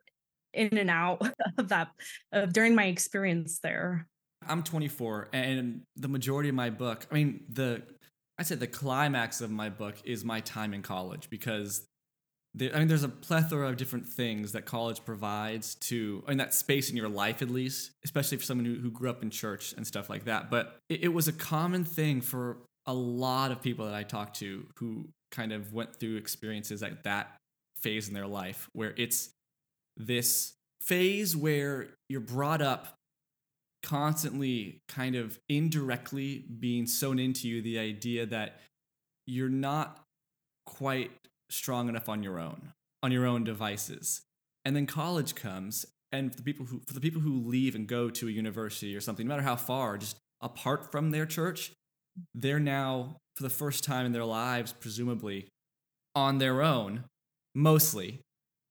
[0.53, 1.27] in and out
[1.59, 1.89] of that
[2.33, 4.07] of during my experience there
[4.47, 7.83] I'm 24, and the majority of my book, I mean, the
[8.39, 11.87] I'd say the climax of my book is my time in college because
[12.55, 16.55] there, I mean, there's a plethora of different things that college provides to, in that
[16.55, 19.75] space in your life at least, especially for someone who, who grew up in church
[19.77, 20.51] and stuff like that.
[20.51, 24.37] But it, it was a common thing for a lot of people that I talked
[24.37, 27.37] to who kind of went through experiences at that
[27.81, 29.31] phase in their life where it's
[29.97, 32.95] this phase where you're brought up
[33.83, 38.61] constantly kind of indirectly being sewn into you the idea that
[39.27, 40.01] you're not
[40.65, 41.11] quite
[41.51, 44.23] strong enough on your own on your own devices.
[44.65, 47.87] And then college comes and for the people who for the people who leave and
[47.87, 51.73] go to a university or something no matter how far just apart from their church
[52.35, 55.49] they're now for the first time in their lives presumably
[56.15, 57.05] on their own
[57.55, 58.21] mostly.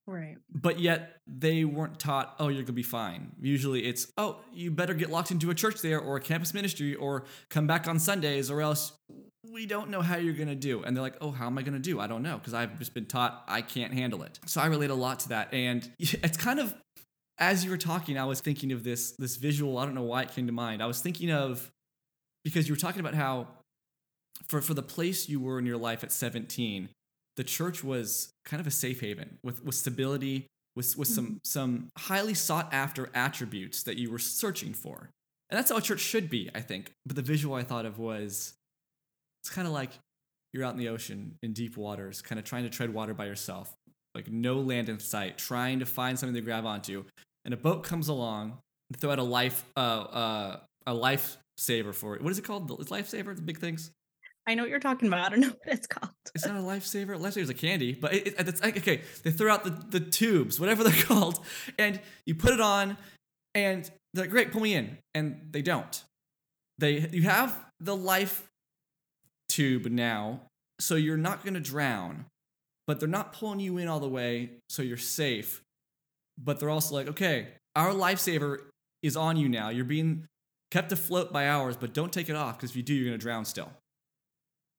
[0.05, 0.35] Right.
[0.49, 3.31] But yet they weren't taught oh you're gonna be fine.
[3.39, 6.95] Usually it's oh you better get locked into a church there or a campus ministry
[6.95, 8.93] or come back on sundays or else
[9.51, 10.83] we don't know how you're gonna do.
[10.83, 11.99] And they're like oh how am i gonna do?
[11.99, 14.39] I don't know because i've just been taught i can't handle it.
[14.45, 16.73] So i relate a lot to that and it's kind of
[17.39, 20.21] as you were talking i was thinking of this this visual i don't know why
[20.23, 20.81] it came to mind.
[20.81, 21.71] I was thinking of
[22.43, 23.47] because you were talking about how
[24.47, 26.89] for for the place you were in your life at 17
[27.35, 31.37] the church was kind of a safe haven with, with stability, with, with some, mm-hmm.
[31.43, 35.09] some highly sought after attributes that you were searching for.
[35.49, 36.91] And that's how a church should be, I think.
[37.05, 38.53] But the visual I thought of was
[39.43, 39.91] it's kind of like
[40.53, 43.25] you're out in the ocean in deep waters, kind of trying to tread water by
[43.25, 43.75] yourself,
[44.15, 47.03] like no land in sight, trying to find something to grab onto.
[47.45, 48.57] And a boat comes along,
[48.89, 52.21] and throw out a life, uh, uh, a life saver for it.
[52.21, 52.71] What is it called?
[52.79, 53.91] Is lifesaver the big things?
[54.45, 56.59] i know what you're talking about i don't know what it's called It's not a
[56.59, 57.19] lifesaver.
[57.19, 59.01] Lifesaver's a candy, but it, it, it's like okay.
[59.23, 61.39] They throw out the, the tubes, whatever they're called,
[61.77, 62.97] and you put it on,
[63.53, 66.03] and they're like, "Great, pull me in," and they don't.
[66.79, 68.49] They you have the life
[69.55, 70.41] tube now,
[70.79, 72.25] so you're not gonna drown,
[72.87, 75.61] but they're not pulling you in all the way, so you're safe.
[76.37, 78.61] But they're also like, okay, our lifesaver
[79.01, 79.69] is on you now.
[79.69, 80.27] You're being
[80.71, 83.17] kept afloat by ours, but don't take it off because if you do, you're gonna
[83.17, 83.71] drown still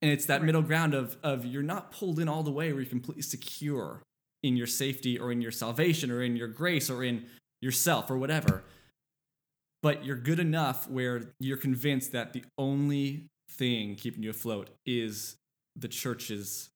[0.02, 0.46] and it's that Right.
[0.46, 4.02] middle ground of of you're not pulled in all the way where you're completely secure
[4.42, 7.24] in your safety or in your salvation or in your grace or in
[7.62, 8.64] yourself or whatever
[9.82, 15.36] but you're good enough where you're convinced that the only thing keeping you afloat is
[15.76, 16.70] the church's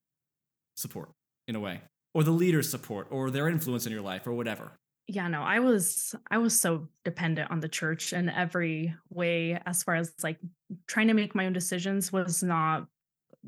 [0.77, 1.11] support
[1.47, 1.81] in a way
[2.15, 4.73] or the leader's support or their influence in your life or whatever
[5.07, 9.83] yeah no i was i was so dependent on the church in every way as
[9.83, 10.39] far as like
[10.87, 12.87] trying to make my own decisions was not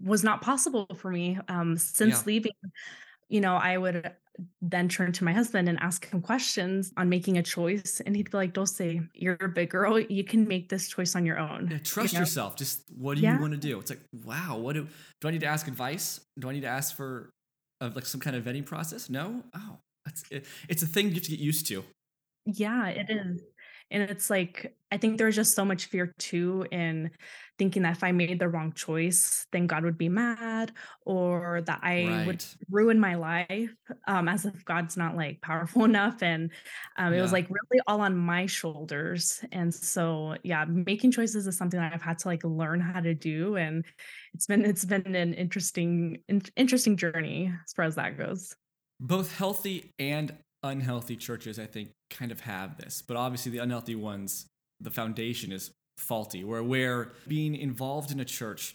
[0.03, 2.23] was not possible for me um since Yeah.
[2.27, 2.53] leaving
[3.29, 4.13] you know i would
[4.61, 8.31] then turn to my husband and ask him questions on making a choice and he'd
[8.31, 8.81] be like dulce
[9.15, 12.21] you're a big girl you can make this choice on your own Yeah, trust know?
[12.21, 12.57] yourself.
[12.57, 13.35] Just what do Yeah.
[13.35, 13.79] you want to do?
[13.81, 14.87] It's like, wow, what do
[15.21, 16.21] do I need to ask advice?
[16.39, 17.31] Do I need to ask for
[17.81, 19.09] uh, like some kind of vetting process?
[19.11, 19.43] No.
[19.55, 21.85] Oh, that's it, it's a thing you have to get used to.
[22.47, 23.41] Yeah, it is.
[23.91, 27.11] And it's like, I think there's just so much fear too in
[27.59, 30.73] thinking that if I made the wrong choice, then God would be mad
[31.05, 33.75] or that I would ruin my life
[34.07, 36.23] um, as if God's not like powerful enough.
[36.23, 36.51] And
[36.97, 39.45] um, it was like really all on my shoulders.
[39.53, 43.15] And so, yeah, making choices is something that I've had to like learn how to
[43.15, 43.57] do.
[43.57, 43.85] And
[44.33, 48.55] it's been, it's been an interesting, in- interesting journey as far as that goes.
[49.01, 53.95] Both healthy and unhealthy churches, I think, kind of have this, but obviously the unhealthy
[53.95, 54.47] ones,
[54.81, 56.45] the foundation is faulty.
[56.45, 58.75] Where where being involved in a church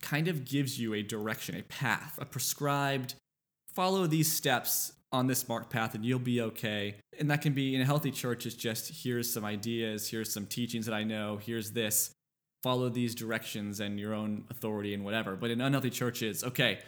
[0.00, 3.14] kind of gives you a direction, a path, a prescribed
[3.74, 6.96] follow these steps on this marked path and you'll be okay.
[7.18, 10.46] And that can be in a healthy church is just here's some ideas, here's some
[10.46, 12.10] teachings that I know, here's this.
[12.62, 15.34] Follow these directions and your own authority and whatever.
[15.34, 16.80] But in unhealthy churches, okay,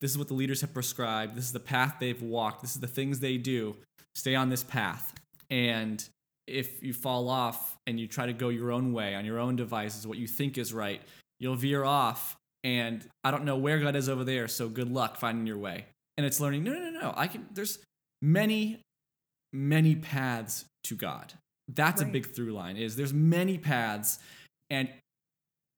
[0.00, 1.34] this is what the leaders have prescribed.
[1.34, 2.62] This is the path they've walked.
[2.62, 3.76] This is the things they do.
[4.14, 5.14] Stay on this path.
[5.50, 6.02] And
[6.46, 9.56] if you fall off and you try to go your own way on your own
[9.56, 11.00] devices, what you think is right,
[11.38, 12.36] you'll veer off.
[12.64, 15.86] And I don't know where God is over there, so good luck finding your way.
[16.16, 17.14] And it's learning, no, no, no, no.
[17.16, 17.78] I can there's
[18.20, 18.80] many
[19.52, 21.32] many paths to God.
[21.68, 22.08] That's Right.
[22.08, 24.18] a big through line is there's many paths
[24.68, 24.88] and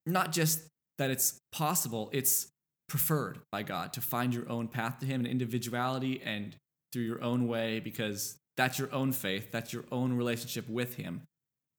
[0.07, 0.63] not just
[0.99, 2.49] that it's possible, it's
[2.93, 6.55] preferred by God to find your own path to him and individuality and
[6.93, 11.23] through your own way because that's your own faith, that's your own relationship with him.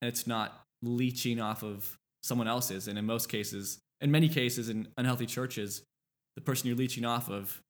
[0.01, 4.69] And it's not leeching off of someone else's and in most cases, in many cases
[4.69, 5.83] in unhealthy churches,
[6.33, 7.61] the person you're leeching off of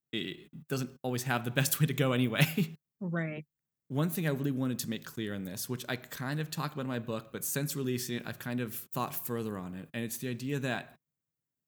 [0.70, 2.78] doesn't always have the best way to go anyway.
[3.02, 3.44] Right.
[3.90, 6.72] One thing I really wanted to make clear in this, which I kind of talk
[6.72, 9.90] about in my book, but since releasing it, I've kind of thought further on it.
[9.94, 10.96] And it's the idea that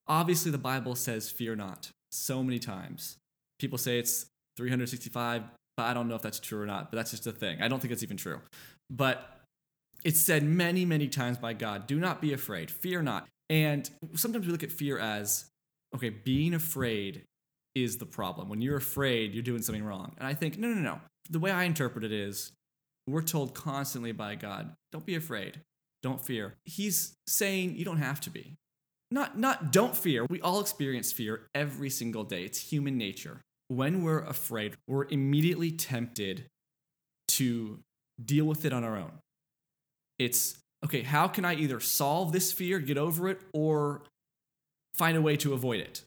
[0.08, 3.16] obviously the Bible says, fear not, so many times.
[3.58, 5.42] People say it's 365,
[5.76, 7.62] but I don't know if that's true or not, but that's just a thing.
[7.62, 8.40] I don't think it's even true.
[8.90, 9.40] But
[10.04, 13.26] it's said many, many times by God do not be afraid, fear not.
[13.48, 15.46] And sometimes we look at fear as,
[15.94, 17.22] okay, being afraid
[17.74, 18.48] is the problem.
[18.48, 20.14] When you're afraid, you're doing something wrong.
[20.18, 21.00] And I think, no, no, no.
[21.28, 22.52] The way I interpret it is
[23.06, 25.60] we're told constantly by God, don't be afraid,
[26.02, 26.54] don't fear.
[26.64, 28.54] He's saying you don't have to be.
[29.10, 30.26] Not not don't fear.
[30.28, 32.42] We all experience fear every single day.
[32.44, 33.40] It's human nature.
[33.68, 36.46] When we're afraid, we're immediately tempted
[37.28, 37.80] to
[38.22, 39.12] deal with it on our own.
[40.18, 44.02] It's okay, how can I either solve this fear, get over it, or
[44.94, 46.02] find a way to avoid it?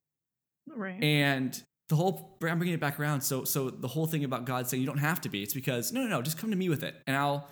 [0.67, 1.01] Right.
[1.03, 3.21] And the whole I'm bringing it back around.
[3.21, 5.43] So so the whole thing about God saying you don't have to be.
[5.43, 7.49] It's because no no no, just come to me with it, and I'll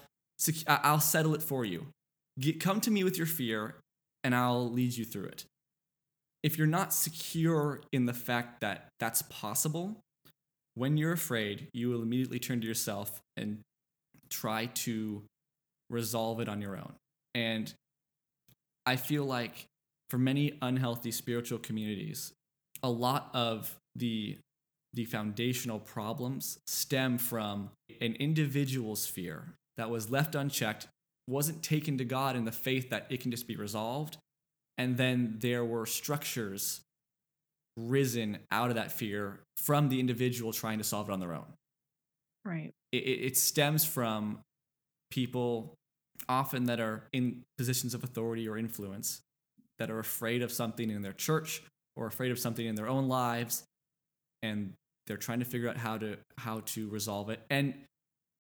[0.68, 1.88] I'll settle it for you.
[2.40, 3.76] Get, come to me with your fear,
[4.24, 5.46] and I'll lead you through it.
[6.44, 9.98] If you're not secure in the fact that that's possible,
[10.76, 13.60] when you're afraid, you will immediately turn to yourself and
[14.30, 15.24] try to
[15.90, 16.94] resolve it on your own.
[17.34, 17.74] And
[18.86, 19.66] I feel like
[20.10, 22.32] for many unhealthy spiritual communities,
[22.84, 24.38] a lot of the
[24.94, 27.70] the foundational problems stem from
[28.02, 30.88] an individual's fear that was left unchecked,
[31.28, 34.18] wasn't taken to God in the faith that it can just be resolved,
[34.78, 36.82] and then there were structures
[37.78, 41.46] risen out of that fear from the individual trying to solve it on their own.
[42.44, 42.72] Right.
[42.92, 44.40] It, it stems from
[45.12, 45.76] people
[46.30, 49.22] often that are in positions of authority or influence
[49.80, 51.62] that are afraid of something in their church
[51.96, 53.64] or afraid of something in their own lives
[54.42, 54.74] and
[55.06, 57.74] they're trying to figure out how to how to resolve it and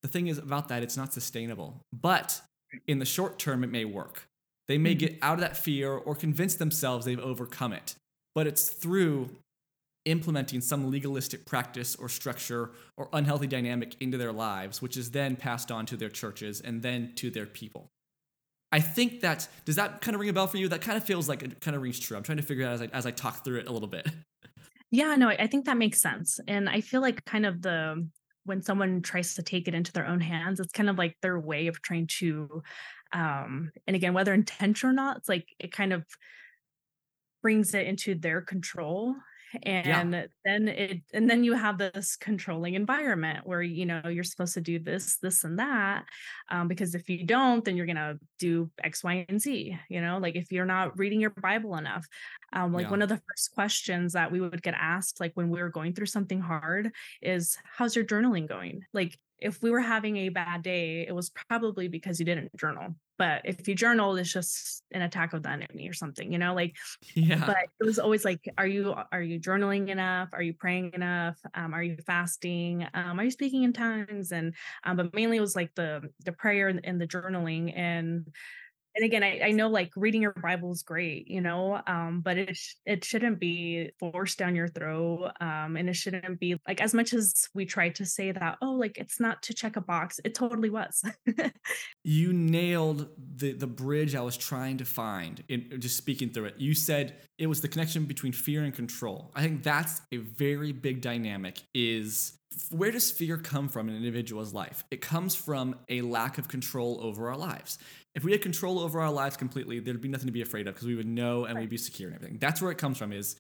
[0.02, 2.42] the thing is about that it's not sustainable but
[2.88, 4.28] in the short term it may work
[4.68, 5.00] they may Mhm.
[5.00, 7.96] get out of that fear or convince themselves they've overcome it
[8.36, 9.30] but it's through
[10.06, 15.36] implementing some legalistic practice or structure or unhealthy dynamic into their lives which is then
[15.36, 17.90] passed on to their churches and then to their people
[18.72, 20.68] I think that does that kind of ring a bell for you?
[20.68, 22.18] That kind of feels like it kind of rings true.
[22.18, 24.08] I'm trying to figure out as I as I talk through it a little bit.
[24.92, 26.40] Yeah, no, I think that makes sense.
[26.48, 28.08] And I feel like kind of the
[28.48, 31.40] when someone tries to take it into their own hands, it's kind of like their
[31.40, 32.64] way of trying to
[33.14, 36.06] um and again, whether intention or not, it's like it kind of
[37.44, 39.16] brings it into their control
[39.64, 44.54] and then it and then you have this controlling environment where you know you're supposed
[44.54, 46.06] to do this this and that
[46.50, 50.18] um, because if you don't then you're gonna do x y and z you know
[50.18, 52.06] like if you're not reading your bible enough
[52.54, 52.92] um, like Yeah.
[52.92, 55.94] one of the first questions that we would get asked like when we were going
[55.94, 60.62] through something hard is how's your journaling going like if we were having a bad
[60.62, 65.02] day it was probably because you didn't journal but if you journal it's just an
[65.02, 66.76] attack of the enemy or something you know like
[67.16, 67.44] yeah.
[67.46, 70.30] but it was always like are you are you journaling enough?
[70.34, 71.38] Are you praying enough?
[71.54, 72.88] Um, are you fasting?
[72.94, 74.32] Um, are you speaking in tongues?
[74.32, 78.28] And um, but mainly it was like the the prayer and, and the journaling and
[78.98, 82.38] and again I, I know like reading your bible is great you know um, but
[82.38, 86.82] it sh- it shouldn't be forced down your throat um, and it shouldn't be like
[86.82, 89.82] as much as we try to say that oh like it's not to check a
[89.82, 91.04] box it totally was
[92.04, 96.56] you nailed the the bridge I was trying to find in just speaking through it.
[96.58, 99.32] You said it was the connection between fear and control.
[99.36, 102.37] I think that's a very big dynamic is
[102.70, 104.84] where does fear come from in an individual's life?
[104.92, 107.78] It comes from a lack of control over our lives.
[108.16, 110.74] If we had control over our lives completely, there'd be nothing to be afraid of
[110.74, 112.38] because we would know and we'd be secure and everything.
[112.40, 113.38] That's where it comes from is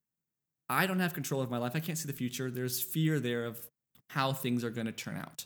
[0.69, 1.73] I don't have control of my life.
[1.75, 2.51] I can't see the future.
[2.51, 3.59] There's fear there of
[4.09, 5.45] how things are going to turn out.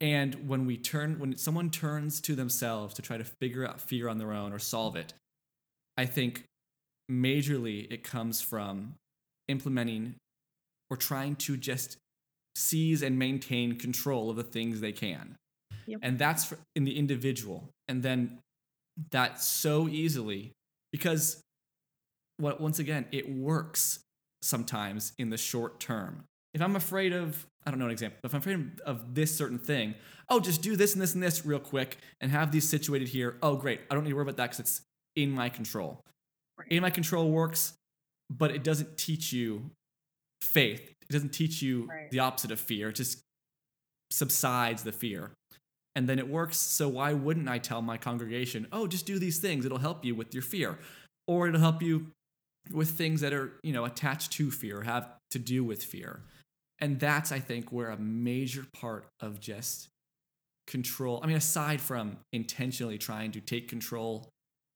[0.00, 4.08] And when we turn, when someone turns to themselves to try to figure out fear
[4.08, 5.12] on their own or solve it,
[5.96, 6.44] I think
[7.10, 8.94] majorly it comes from
[9.48, 10.14] implementing
[10.88, 11.98] or trying to just
[12.54, 15.36] seize and maintain control of the things they can.
[15.86, 16.00] Yep.
[16.02, 17.70] And that's for, in the individual.
[17.88, 18.38] And then
[19.10, 20.52] that so easily,
[20.92, 21.42] because
[22.36, 24.00] what once again, it works
[24.42, 26.24] sometimes in the short term.
[26.54, 29.36] If I'm afraid of I don't know an example, but if I'm afraid of this
[29.36, 29.94] certain thing,
[30.28, 33.36] oh, just do this and this and this real quick and have these situated here.
[33.42, 33.80] Oh, great.
[33.90, 34.80] I don't need to worry about that because it's
[35.14, 36.00] in my control.
[36.58, 36.68] Right.
[36.70, 37.74] In my control works,
[38.30, 39.70] but it doesn't teach you
[40.40, 40.94] faith.
[41.10, 42.10] It doesn't teach you right.
[42.10, 42.90] the opposite of fear.
[42.90, 43.20] It just
[44.10, 45.32] subsides the fear.
[45.96, 46.56] And then it works.
[46.56, 49.66] So why wouldn't I tell my congregation, oh, just do these things?
[49.66, 50.78] It'll help you with your fear.
[51.26, 52.06] Or it'll help you
[52.72, 56.20] with things that are, you know, attached to fear, have to do with fear.
[56.78, 59.88] And that's, I think, where a major part of just
[60.66, 64.28] control, I mean, aside from intentionally trying to take control,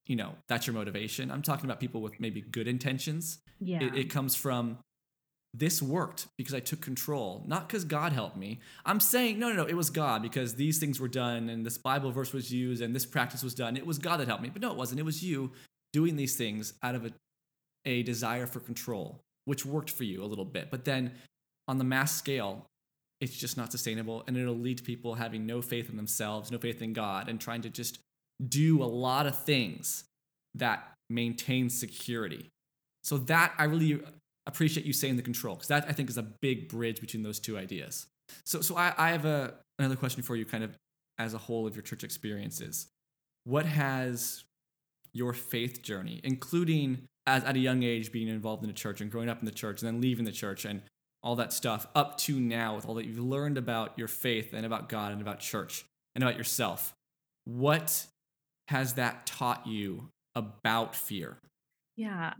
[0.06, 1.30] you know, that's your motivation.
[1.30, 3.38] I'm talking about people with maybe good intentions.
[3.60, 3.84] Yeah.
[3.84, 4.78] It, it comes from
[5.56, 8.58] this worked because I took control, not because God helped me.
[8.84, 11.78] I'm saying, no, no, no, it was God because these things were done and this
[11.78, 13.76] Bible verse was used and this practice was done.
[13.76, 14.50] It was God that helped me.
[14.52, 14.98] But no, it wasn't.
[14.98, 15.52] It was you
[15.92, 17.12] doing these things out of a,
[17.84, 20.72] a desire for control, which worked for you a little bit.
[20.72, 21.12] But then
[21.68, 22.66] on the mass scale,
[23.20, 26.58] it's just not sustainable and it'll lead to people having no faith in themselves, no
[26.58, 28.00] faith in God, and trying to just
[28.48, 30.02] do a lot of things
[30.56, 32.48] that maintain security.
[33.04, 34.00] So that I really
[34.46, 37.40] appreciate you saying the control because that I think is a big bridge between those
[37.40, 38.06] two ideas.
[38.44, 40.76] So, so I, I have a, another question for you, kind of
[41.18, 42.88] as a whole of your church experiences.
[43.44, 44.44] What has
[45.12, 49.10] your faith journey, including as at a young age being involved in the church and
[49.10, 50.82] growing up in the church and then leaving the church and
[51.22, 54.66] all that stuff, up to now with all that you've learned about your faith and
[54.66, 55.84] about God and about church
[56.14, 56.94] and about yourself,
[57.44, 58.06] what
[58.68, 61.38] has that taught you about fear?
[61.96, 62.34] Yeah,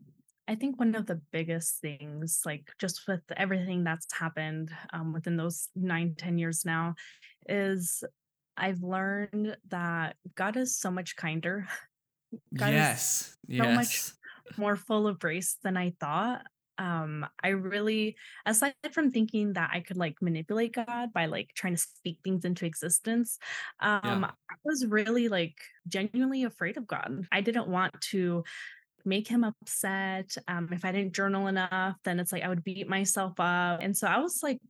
[0.47, 5.37] I think one of the biggest things, like just with everything that's happened um, within
[5.37, 6.95] those nine, ten years now,
[7.49, 8.05] is
[8.57, 11.67] I've learned that God is so much kinder.
[12.55, 13.37] God yes.
[13.49, 13.77] so yes.
[13.77, 16.43] much more full of grace than I thought.
[16.77, 21.77] Um, I really, aside from thinking that I could like manipulate God by like trying
[21.77, 23.39] to speak things into existence,
[23.81, 24.31] um, yeah.
[24.51, 25.55] I was really like
[25.87, 27.27] genuinely afraid of God.
[27.31, 28.43] I didn't want to
[29.05, 30.37] make him upset.
[30.49, 33.81] Um, if I didn't journal enough, then it's like I would beat myself up.
[33.83, 34.61] And so I was like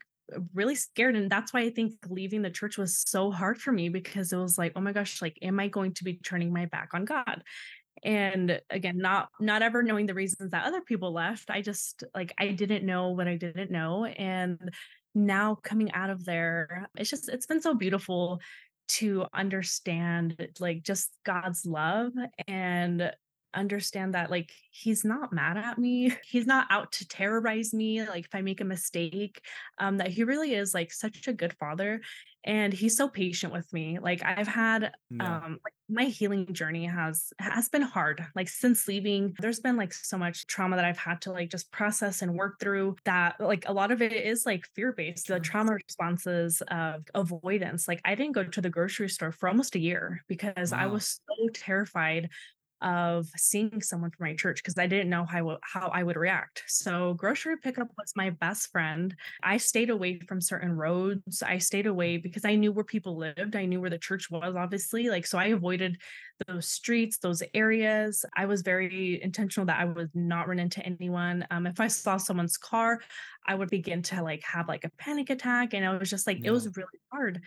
[0.55, 1.17] really scared.
[1.17, 4.37] And that's why I think leaving the church was so hard for me because it
[4.37, 7.05] was like, oh my gosh, like, am I going to be turning my back on
[7.05, 7.43] God?
[8.03, 12.33] and again not not ever knowing the reasons that other people left i just like
[12.39, 14.59] i didn't know what i didn't know and
[15.15, 18.41] now coming out of there it's just it's been so beautiful
[18.89, 22.13] to understand like just god's love
[22.47, 23.11] and
[23.55, 26.13] understand that like he's not mad at me.
[26.25, 29.41] He's not out to terrorize me like if i make a mistake
[29.79, 32.01] um that he really is like such a good father
[32.47, 33.99] and he's so patient with me.
[33.99, 39.35] Like i've had um like my healing journey has has been hard like since leaving.
[39.39, 42.59] There's been like so much trauma that i've had to like just process and work
[42.61, 47.05] through that like a lot of it is like fear based the trauma responses of
[47.15, 47.89] avoidance.
[47.89, 50.79] Like i didn't go to the grocery store for almost a year because wow.
[50.81, 52.29] i was so terrified
[52.83, 56.63] of seeing someone from my church because I didn't know how, how I would react.
[56.67, 59.15] So, grocery pickup was my best friend.
[59.43, 61.43] I stayed away from certain roads.
[61.43, 63.57] I stayed away because I knew where people lived.
[63.57, 65.09] I knew where the church was, obviously.
[65.09, 65.99] Like, so I avoided
[66.47, 68.25] those streets, those areas.
[68.37, 71.47] I was very intentional that I would not run into anyone.
[71.51, 73.01] Um, if I saw someone's car,
[73.47, 75.75] I would begin to like have like a panic attack.
[75.75, 76.49] And I was just like, yeah.
[76.49, 77.43] it was really hard.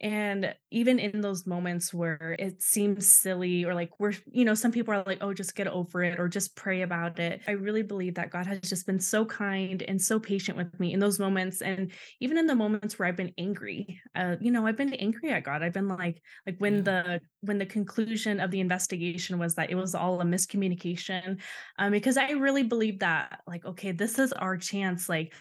[0.00, 4.72] And even in those moments where it seems silly or like we're, you know, some
[4.72, 7.40] people are like, oh, just get over it or just pray about it.
[7.46, 10.92] I really believe that God has just been so kind and so patient with me
[10.92, 11.62] in those moments.
[11.62, 15.30] And even in the moments where I've been angry, uh, you know, I've been angry
[15.30, 15.62] at God.
[15.62, 19.74] I've been like, like when the when the conclusion of the investigation was that it
[19.74, 21.40] was all a miscommunication,
[21.78, 25.08] um, because I really believe that, like, okay, this is our chance.
[25.08, 25.34] Like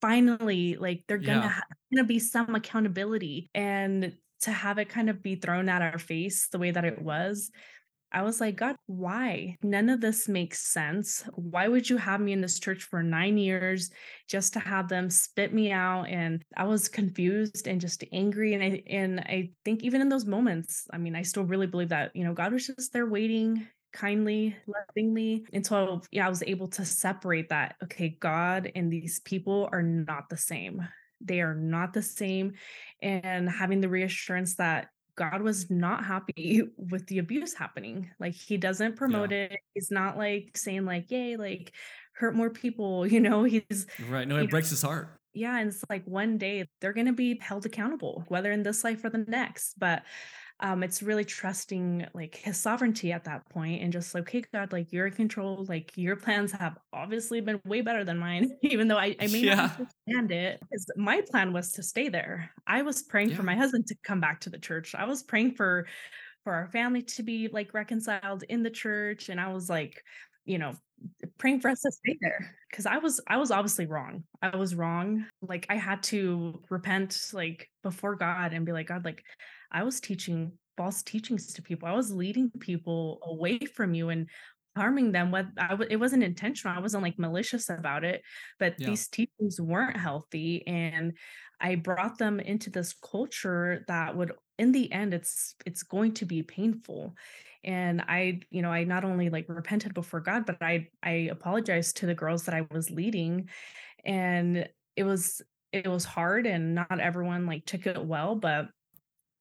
[0.00, 1.60] finally like they're gonna yeah.
[1.96, 6.48] gonna be some accountability and to have it kind of be thrown at our face
[6.48, 7.50] the way that it was
[8.12, 9.56] I was like, God, why?
[9.62, 11.28] None of this makes sense.
[11.34, 13.90] Why would you have me in this church for nine years
[14.28, 16.04] just to have them spit me out?
[16.04, 18.54] And I was confused and just angry.
[18.54, 21.88] And I and I think even in those moments, I mean, I still really believe
[21.88, 23.66] that, you know, God was just there waiting
[23.96, 25.46] kindly, lovingly.
[25.52, 27.76] And so yeah, I was able to separate that.
[27.84, 30.86] Okay, God and these people are not the same.
[31.20, 32.52] They are not the same.
[33.02, 38.10] And having the reassurance that God was not happy with the abuse happening.
[38.20, 39.44] Like he doesn't promote yeah.
[39.44, 39.60] it.
[39.74, 41.72] He's not like saying like, yay, like
[42.12, 44.28] hurt more people, you know, he's right.
[44.28, 45.08] No, it breaks his heart.
[45.32, 45.58] Yeah.
[45.58, 49.10] And it's like one day they're gonna be held accountable, whether in this life or
[49.10, 49.78] the next.
[49.78, 50.02] But
[50.60, 54.72] um, it's really trusting like his sovereignty at that point and just like, okay, God,
[54.72, 55.66] like you're in control.
[55.68, 59.40] Like your plans have obviously been way better than mine, even though I, I may
[59.40, 59.54] yeah.
[59.54, 60.60] not understand it.
[60.60, 62.50] Because my plan was to stay there.
[62.66, 63.36] I was praying yeah.
[63.36, 64.94] for my husband to come back to the church.
[64.94, 65.86] I was praying for
[66.42, 69.28] for our family to be like reconciled in the church.
[69.28, 70.02] And I was like,
[70.44, 70.74] you know,
[71.38, 74.74] praying for us to stay there because i was i was obviously wrong i was
[74.74, 79.22] wrong like i had to repent like before god and be like god like
[79.70, 81.88] I was teaching false teachings to people.
[81.88, 84.28] I was leading people away from you and
[84.76, 85.30] harming them.
[85.30, 86.76] What I w- it wasn't intentional.
[86.76, 88.22] I wasn't like malicious about it,
[88.58, 88.88] but yeah.
[88.88, 91.14] these teachings weren't healthy, and
[91.60, 96.26] I brought them into this culture that would, in the end, it's it's going to
[96.26, 97.14] be painful.
[97.64, 101.96] And I, you know, I not only like repented before God, but I I apologized
[101.98, 103.48] to the girls that I was leading,
[104.04, 105.42] and it was
[105.72, 108.68] it was hard, and not everyone like took it well, but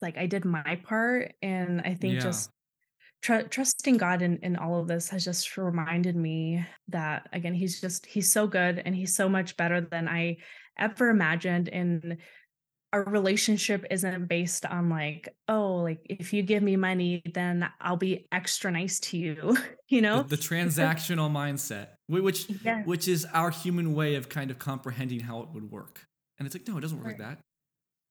[0.06, 1.34] like I did my part.
[1.42, 2.20] And I think yeah.
[2.20, 2.52] just
[3.22, 7.82] tr- trusting God in, in all of this has just reminded me that, again, he's
[7.82, 10.38] just, he's so good and he's so much better than I
[10.78, 11.70] ever imagined.
[11.70, 12.18] And
[12.94, 17.98] our relationship isn't based on like, oh, like if you give me money, then I'll
[17.98, 19.58] be extra nice to you,
[19.90, 20.22] you know?
[20.22, 22.84] The, the transactional mindset, which yeah.
[22.84, 26.06] which is our human way of kind of comprehending how it would work.
[26.38, 27.20] And it's like, no, it doesn't work right.
[27.20, 27.40] like that.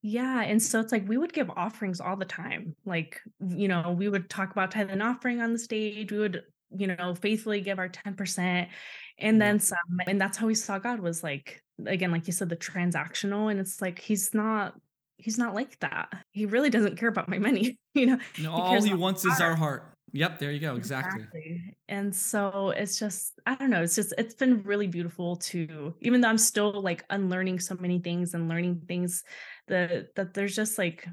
[0.07, 0.43] Yeah.
[0.43, 2.75] And so it's like we would give offerings all the time.
[2.85, 6.11] Like, you know, we would talk about tithe and offering on the stage.
[6.11, 8.67] We would, you know, faithfully give our 10%
[9.17, 9.77] and then some.
[10.05, 13.49] And that's how we saw God was like, again, like you said, the transactional.
[13.49, 14.75] And it's like, he's not,
[15.17, 16.09] he's not like that.
[16.29, 17.79] He really doesn't care about my money.
[17.95, 19.94] You know, no, all he wants is our heart.
[20.11, 20.75] Yep, there you go.
[20.75, 21.23] Exactly.
[21.23, 21.77] exactly.
[21.89, 26.21] And so it's just, I don't know, it's just, it's been really beautiful to, even
[26.21, 29.23] though I'm still like unlearning so many things and learning things
[29.67, 31.07] that, that there's just like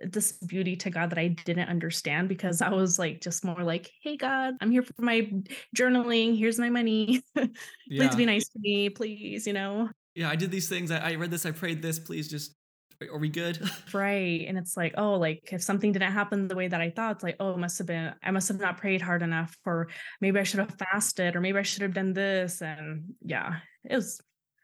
[0.00, 3.90] this beauty to God that I didn't understand because I was like, just more like,
[4.02, 5.30] hey, God, I'm here for my
[5.76, 6.36] journaling.
[6.36, 7.22] Here's my money.
[7.36, 7.50] please
[7.88, 8.14] yeah.
[8.14, 9.88] be nice to me, please, you know?
[10.14, 10.90] Yeah, I did these things.
[10.90, 11.46] I, I read this.
[11.46, 11.98] I prayed this.
[11.98, 12.56] Please just
[13.02, 13.58] are we good?
[13.92, 14.44] right.
[14.46, 17.24] And it's like, oh, like if something didn't happen the way that I thought, it's
[17.24, 19.88] like, oh, it must have been, I must have not prayed hard enough, or
[20.20, 22.60] maybe I should have fasted, or maybe I should have done this.
[22.60, 24.20] And yeah, it was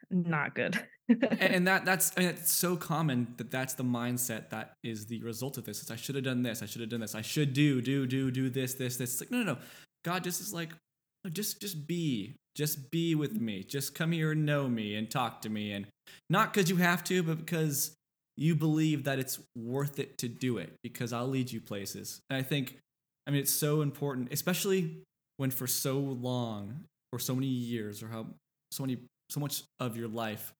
[0.09, 0.79] not good.
[1.39, 5.21] and that that's I mean it's so common that that's the mindset that is the
[5.21, 5.81] result of this.
[5.81, 6.63] Is I should have done this.
[6.63, 7.13] I should have done this.
[7.13, 9.13] I should do do do do this this this.
[9.13, 9.57] It's like no no no.
[10.03, 10.71] God just is like
[11.31, 13.63] just just be just be with me.
[13.63, 15.85] Just come here and know me and talk to me and
[16.29, 17.95] not because you have to, but because
[18.37, 22.21] you believe that it's worth it to do it because I'll lead you places.
[22.29, 22.77] And I think,
[23.27, 25.03] I mean, it's so important, especially
[25.37, 28.27] when for so long or so many years or how
[28.71, 28.97] so many
[29.29, 30.53] so much of your life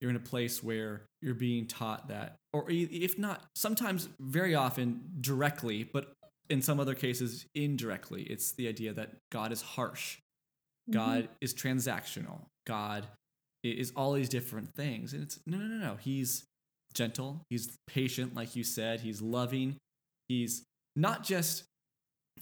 [0.00, 5.00] you're in a place where you're being taught that or if not sometimes very often
[5.20, 6.12] directly but
[6.48, 8.22] in some other cases indirectly.
[8.22, 10.18] It's the idea that god is harsh.
[10.88, 10.92] Mm-hmm.
[10.92, 12.42] god is transactional.
[12.66, 13.06] God
[13.64, 15.12] is all these different things.
[15.12, 15.96] And it's no no no no.
[15.96, 16.44] He's
[16.96, 19.76] gentle, he's patient, like you said, he's loving.
[20.28, 20.64] He's
[20.96, 21.64] not just,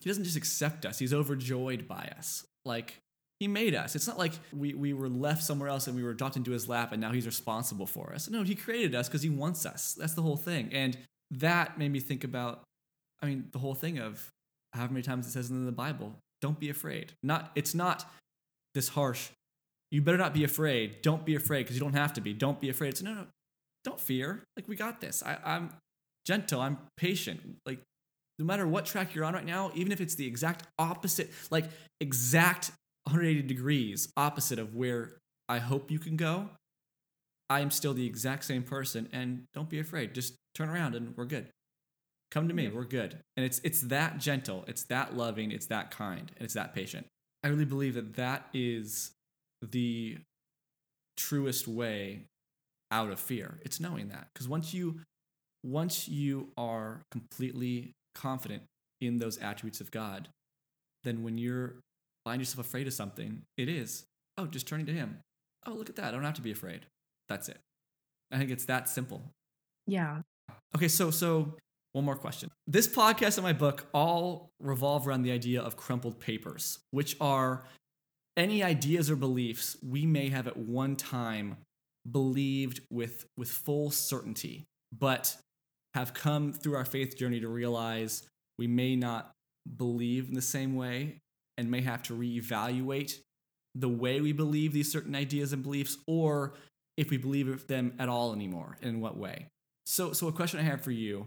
[0.00, 2.46] he doesn't just accept us, he's overjoyed by us.
[2.64, 2.94] Like,
[3.40, 3.94] he made us.
[3.96, 6.68] It's not like we, we were left somewhere else and we were dropped into his
[6.68, 8.30] lap and now he's responsible for us.
[8.30, 9.94] No, he created us because he wants us.
[9.98, 10.70] That's the whole thing.
[10.72, 10.96] And
[11.32, 12.62] that made me think about,
[13.20, 14.30] I mean, the whole thing of
[14.72, 17.12] how many times it says in the Bible, don't be afraid.
[17.22, 18.07] Not, it's not
[18.72, 19.30] this harsh,
[19.90, 21.02] you better not be afraid.
[21.02, 22.32] Don't be afraid because you don't have to be.
[22.32, 22.88] Don't be afraid.
[22.88, 23.26] It's no, no,
[23.85, 24.43] don't fear.
[24.57, 25.22] Like we got this.
[25.24, 25.70] I, I'm
[26.26, 26.61] gentle.
[26.61, 27.41] I'm patient.
[27.66, 27.80] Like
[28.39, 31.66] no matter what track you're on right now, even if it's the exact opposite, like
[32.01, 32.72] exact
[33.05, 35.18] 180 degrees opposite of where
[35.49, 36.49] I hope you can go,
[37.51, 39.09] I am still the exact same person.
[39.12, 40.14] And don't be afraid.
[40.14, 41.49] Just turn around and we're good.
[42.30, 42.68] Come to me.
[42.68, 43.20] We're good.
[43.37, 44.64] And it's it's that gentle.
[44.66, 45.53] It's that loving.
[45.53, 46.32] It's that kind.
[46.37, 47.07] And it's that patient.
[47.45, 49.12] I really believe that that is
[49.62, 50.18] the
[51.16, 52.22] truest way
[52.95, 53.59] out of fear.
[53.62, 55.01] It's knowing that because once you
[55.64, 58.62] once you are completely confident
[59.01, 60.28] in those attributes of God,
[61.03, 61.74] then when you're
[62.24, 64.05] find yourself afraid of something, it is
[64.38, 65.18] oh just turning to Him.
[65.66, 66.09] Oh look at that!
[66.09, 66.86] I don't have to be afraid.
[67.28, 67.59] That's it.
[68.30, 69.22] I think it's that simple.
[69.86, 70.20] Yeah.
[70.76, 71.57] Okay, so so
[71.92, 72.51] one more question.
[72.68, 77.64] This podcast and my book all revolve around the idea of crumpled papers, which are
[78.36, 81.57] any ideas or beliefs we may have at one time
[82.11, 85.36] believed with with full certainty, but
[85.94, 88.26] have come through our faith journey to realize
[88.59, 89.32] we may not
[89.76, 91.18] believe in the same way
[91.57, 93.18] and may have to reevaluate
[93.74, 96.55] the way we believe these certain ideas and beliefs or
[96.96, 99.46] if we believe them at all anymore and in what way.
[99.86, 101.26] So so a question I have for you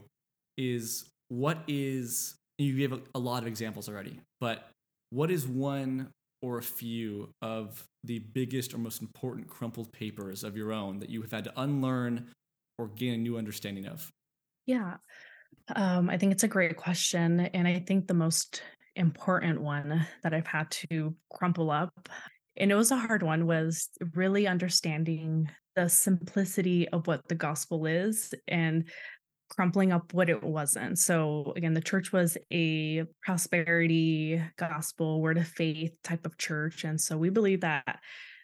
[0.58, 4.70] is what is you gave a, a lot of examples already, but
[5.10, 6.10] what is one
[6.42, 11.10] or a few of the biggest or most important crumpled papers of your own that
[11.10, 12.28] you have had to unlearn
[12.78, 14.12] or gain a new understanding of?
[14.66, 14.98] Yeah.
[15.76, 17.40] Um, I think it's a great question.
[17.40, 18.62] And I think the most
[18.96, 22.10] important one that I've had to crumple up,
[22.56, 27.86] and it was a hard one, was really understanding the simplicity of what the gospel
[27.86, 28.90] is and
[29.50, 31.00] crumpling up what it wasn't.
[31.00, 36.84] So again, the church was a prosperity gospel, word of faith type of church.
[36.84, 38.00] And so we believe that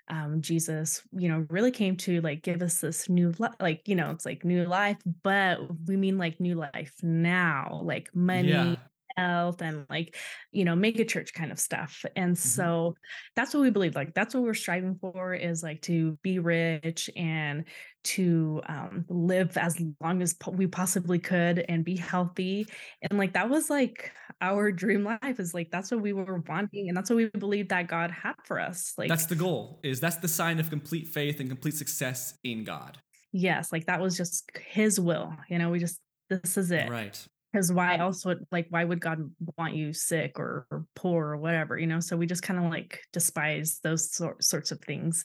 [0.09, 3.95] um, Jesus, you know, really came to like give us this new, li- like, you
[3.95, 8.75] know, it's like new life, but we mean like new life now, like money, yeah
[9.17, 10.15] health and like
[10.51, 12.47] you know make a church kind of stuff and mm-hmm.
[12.47, 12.95] so
[13.35, 17.09] that's what we believe like that's what we're striving for is like to be rich
[17.15, 17.65] and
[18.03, 22.67] to um, live as long as po- we possibly could and be healthy
[23.01, 24.11] and like that was like
[24.41, 27.69] our dream life is like that's what we were wanting and that's what we believe
[27.69, 31.07] that god had for us like that's the goal is that's the sign of complete
[31.07, 32.97] faith and complete success in god.
[33.31, 35.99] Yes like that was just his will you know we just
[36.29, 36.89] this is it.
[36.89, 41.27] Right because why else would like why would god want you sick or, or poor
[41.27, 44.81] or whatever you know so we just kind of like despise those sort, sorts of
[44.81, 45.23] things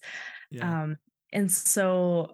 [0.51, 0.83] yeah.
[0.83, 0.97] um
[1.33, 2.31] and so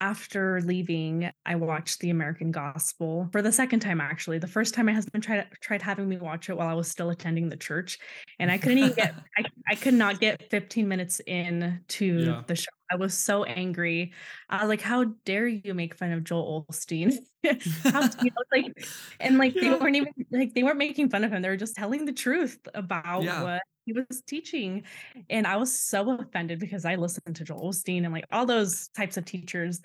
[0.00, 4.00] after leaving, I watched The American Gospel for the second time.
[4.00, 6.88] Actually, the first time my husband tried tried having me watch it while I was
[6.88, 7.98] still attending the church,
[8.38, 9.14] and I couldn't even get.
[9.38, 12.42] I, I could not get 15 minutes in to yeah.
[12.46, 12.70] the show.
[12.90, 14.12] I was so angry.
[14.50, 17.16] I was like, "How dare you make fun of Joel Osteen?
[17.84, 18.72] How, you know, like,
[19.20, 19.62] and like yeah.
[19.62, 21.42] they weren't even like they weren't making fun of him.
[21.42, 23.42] They were just telling the truth about yeah.
[23.42, 24.84] what he was teaching.
[25.30, 28.88] And I was so offended because I listened to Joel Osteen and like all those
[28.88, 29.80] types of teachers.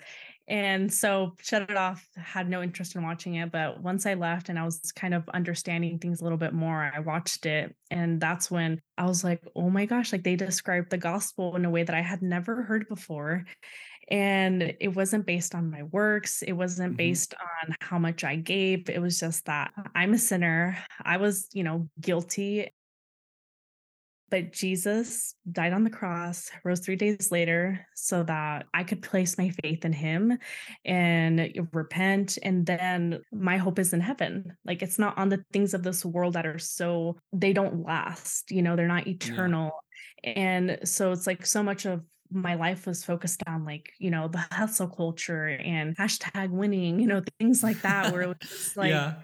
[0.48, 3.52] And so shut it off, had no interest in watching it.
[3.52, 6.90] But once I left and I was kind of understanding things a little bit more,
[6.92, 7.74] I watched it.
[7.90, 11.64] And that's when I was like, oh my gosh, like they described the gospel in
[11.64, 13.44] a way that I had never heard before.
[14.10, 16.42] And it wasn't based on my works.
[16.42, 16.96] It wasn't mm-hmm.
[16.96, 18.90] based on how much I gave.
[18.90, 20.76] It was just that I'm a sinner.
[21.00, 22.70] I was, you know, guilty
[24.30, 29.36] but Jesus died on the cross, rose three days later, so that I could place
[29.36, 30.38] my faith in him
[30.84, 32.38] and repent.
[32.42, 34.56] And then my hope is in heaven.
[34.64, 38.50] Like it's not on the things of this world that are so, they don't last,
[38.50, 39.72] you know, they're not eternal.
[40.22, 40.30] Yeah.
[40.30, 44.28] And so it's like so much of my life was focused on like you know
[44.28, 48.90] the hustle culture and hashtag winning you know things like that where it was like
[48.90, 49.14] yeah.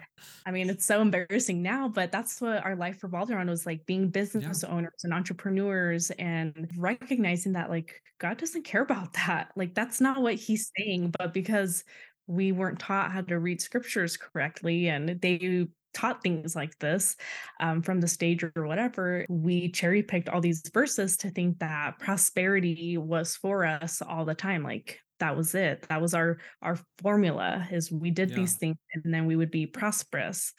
[0.45, 3.85] i mean it's so embarrassing now but that's what our life revolved around was like
[3.85, 4.69] being business yeah.
[4.69, 10.21] owners and entrepreneurs and recognizing that like god doesn't care about that like that's not
[10.21, 11.83] what he's saying but because
[12.27, 17.15] we weren't taught how to read scriptures correctly and they taught things like this
[17.59, 21.99] um, from the stage or whatever, we cherry picked all these verses to think that
[21.99, 24.63] prosperity was for us all the time.
[24.63, 25.85] Like that was it.
[25.89, 28.37] That was our our formula is we did yeah.
[28.37, 30.53] these things and then we would be prosperous.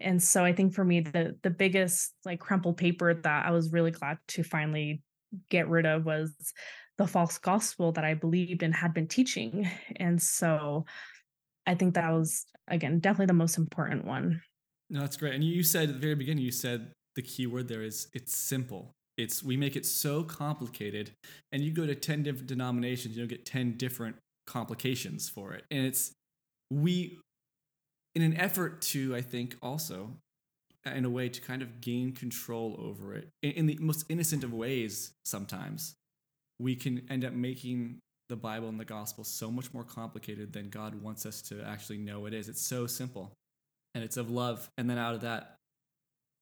[0.00, 3.72] And so I think for me the the biggest like crumpled paper that I was
[3.72, 5.02] really glad to finally
[5.48, 6.32] get rid of was
[6.98, 9.68] the false gospel that I believed and had been teaching.
[9.96, 10.84] And so
[11.66, 14.42] I think that was again definitely the most important one.
[14.92, 15.34] No, that's great.
[15.34, 18.36] And you said at the very beginning, you said the key word there is it's
[18.36, 18.92] simple.
[19.16, 21.12] It's we make it so complicated,
[21.50, 24.16] and you go to ten different denominations, you'll get ten different
[24.46, 25.64] complications for it.
[25.70, 26.12] And it's
[26.70, 27.18] we,
[28.14, 30.10] in an effort to, I think, also
[30.86, 34.04] uh, in a way to kind of gain control over it in, in the most
[34.10, 35.12] innocent of ways.
[35.24, 35.94] Sometimes
[36.58, 40.68] we can end up making the Bible and the gospel so much more complicated than
[40.68, 42.50] God wants us to actually know it is.
[42.50, 43.32] It's so simple
[43.94, 45.56] and it's of love and then out of that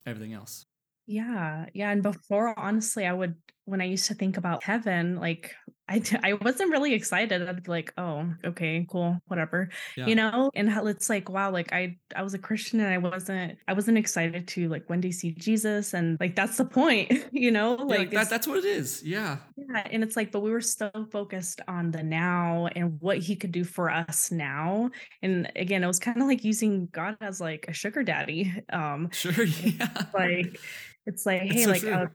[0.07, 0.65] everything else.
[1.07, 3.35] Yeah yeah and before honestly i would
[3.71, 5.55] when i used to think about heaven like
[5.91, 7.47] I, I wasn't really excited.
[7.47, 10.07] I'd be like, oh, okay, cool, whatever, yeah.
[10.07, 10.53] you know.
[10.55, 13.73] And how it's like, wow, like I I was a Christian and I wasn't I
[13.73, 17.75] wasn't excited to like one day see Jesus, and like that's the point, you know.
[17.75, 19.03] Like yeah, that, that's what it is.
[19.03, 19.39] Yeah.
[19.57, 23.35] Yeah, and it's like, but we were so focused on the now and what He
[23.35, 24.91] could do for us now.
[25.23, 28.55] And again, it was kind of like using God as like a sugar daddy.
[28.73, 29.33] Um, sure.
[29.61, 29.89] Yeah.
[30.15, 30.61] Like
[31.05, 32.11] it's like, hey, so like.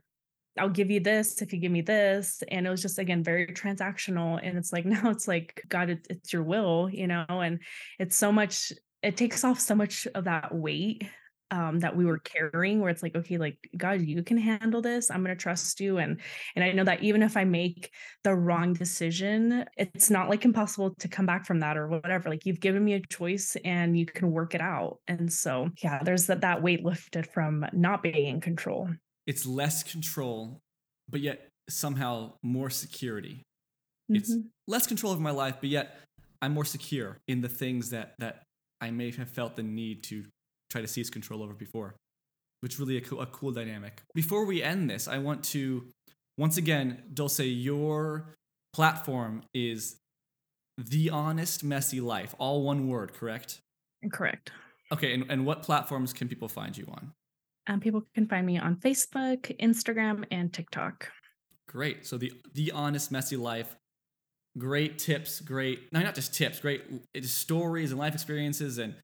[0.58, 2.42] I'll give you this if you give me this.
[2.48, 4.40] And it was just, again, very transactional.
[4.42, 7.60] And it's like, now it's like, God, it, it's your will, you know, and
[7.98, 11.04] it's so much, it takes off so much of that weight
[11.50, 15.10] um, that we were carrying where it's like okay like god you can handle this
[15.10, 16.20] i'm going to trust you and
[16.54, 17.92] and i know that even if i make
[18.24, 22.46] the wrong decision it's not like impossible to come back from that or whatever like
[22.46, 26.26] you've given me a choice and you can work it out and so yeah there's
[26.26, 28.88] that that weight lifted from not being in control
[29.26, 30.58] it's less control
[31.08, 33.42] but yet somehow more security
[34.10, 34.16] mm-hmm.
[34.16, 34.34] it's
[34.68, 35.98] less control of my life but yet
[36.42, 38.42] i'm more secure in the things that that
[38.80, 40.24] i may have felt the need to
[40.70, 41.94] try to seize control over before,
[42.60, 44.02] which really a, co- a cool dynamic.
[44.14, 45.86] Before we end this, I want to
[46.38, 48.34] once again, Dulce, your
[48.74, 49.96] platform is
[50.76, 53.60] the honest, messy life, all one word, correct?
[54.12, 54.50] Correct.
[54.92, 57.12] Okay, and, and what platforms can people find you on?
[57.66, 61.10] Um, people can find me on Facebook, Instagram, and TikTok.
[61.68, 62.06] Great.
[62.06, 63.76] So the the honest, messy life.
[64.56, 65.40] Great tips.
[65.40, 65.92] Great.
[65.92, 66.60] No, not just tips.
[66.60, 66.82] Great
[67.22, 68.94] stories and life experiences, and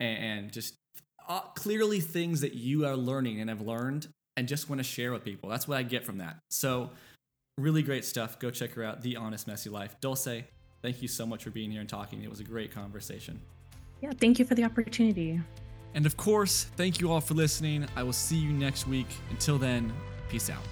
[0.00, 0.74] and just
[1.28, 5.12] uh, clearly things that you are learning and have learned and just want to share
[5.12, 5.48] with people.
[5.48, 6.38] That's what I get from that.
[6.50, 6.90] So,
[7.58, 8.38] really great stuff.
[8.38, 9.02] Go check her out.
[9.02, 9.96] The Honest Messy Life.
[10.00, 10.44] Dulce,
[10.82, 12.22] thank you so much for being here and talking.
[12.22, 13.40] It was a great conversation.
[14.00, 15.40] Yeah, thank you for the opportunity.
[15.94, 17.86] And of course, thank you all for listening.
[17.96, 19.08] I will see you next week.
[19.30, 19.92] Until then,
[20.28, 20.62] peace out.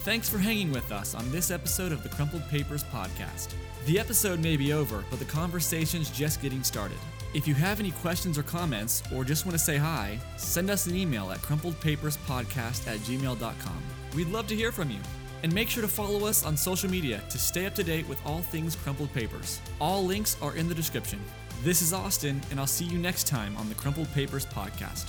[0.00, 3.54] Thanks for hanging with us on this episode of the Crumpled Papers podcast.
[3.86, 6.98] The episode may be over, but the conversation's just getting started.
[7.34, 10.86] If you have any questions or comments, or just want to say hi, send us
[10.86, 13.82] an email at crumpledpaperspodcast at gmail.com.
[14.16, 14.98] We'd love to hear from you.
[15.42, 18.24] And make sure to follow us on social media to stay up to date with
[18.26, 19.60] all things Crumpled Papers.
[19.80, 21.20] All links are in the description.
[21.62, 25.04] This is Austin, and I'll see you next time on the Crumpled Papers Podcast.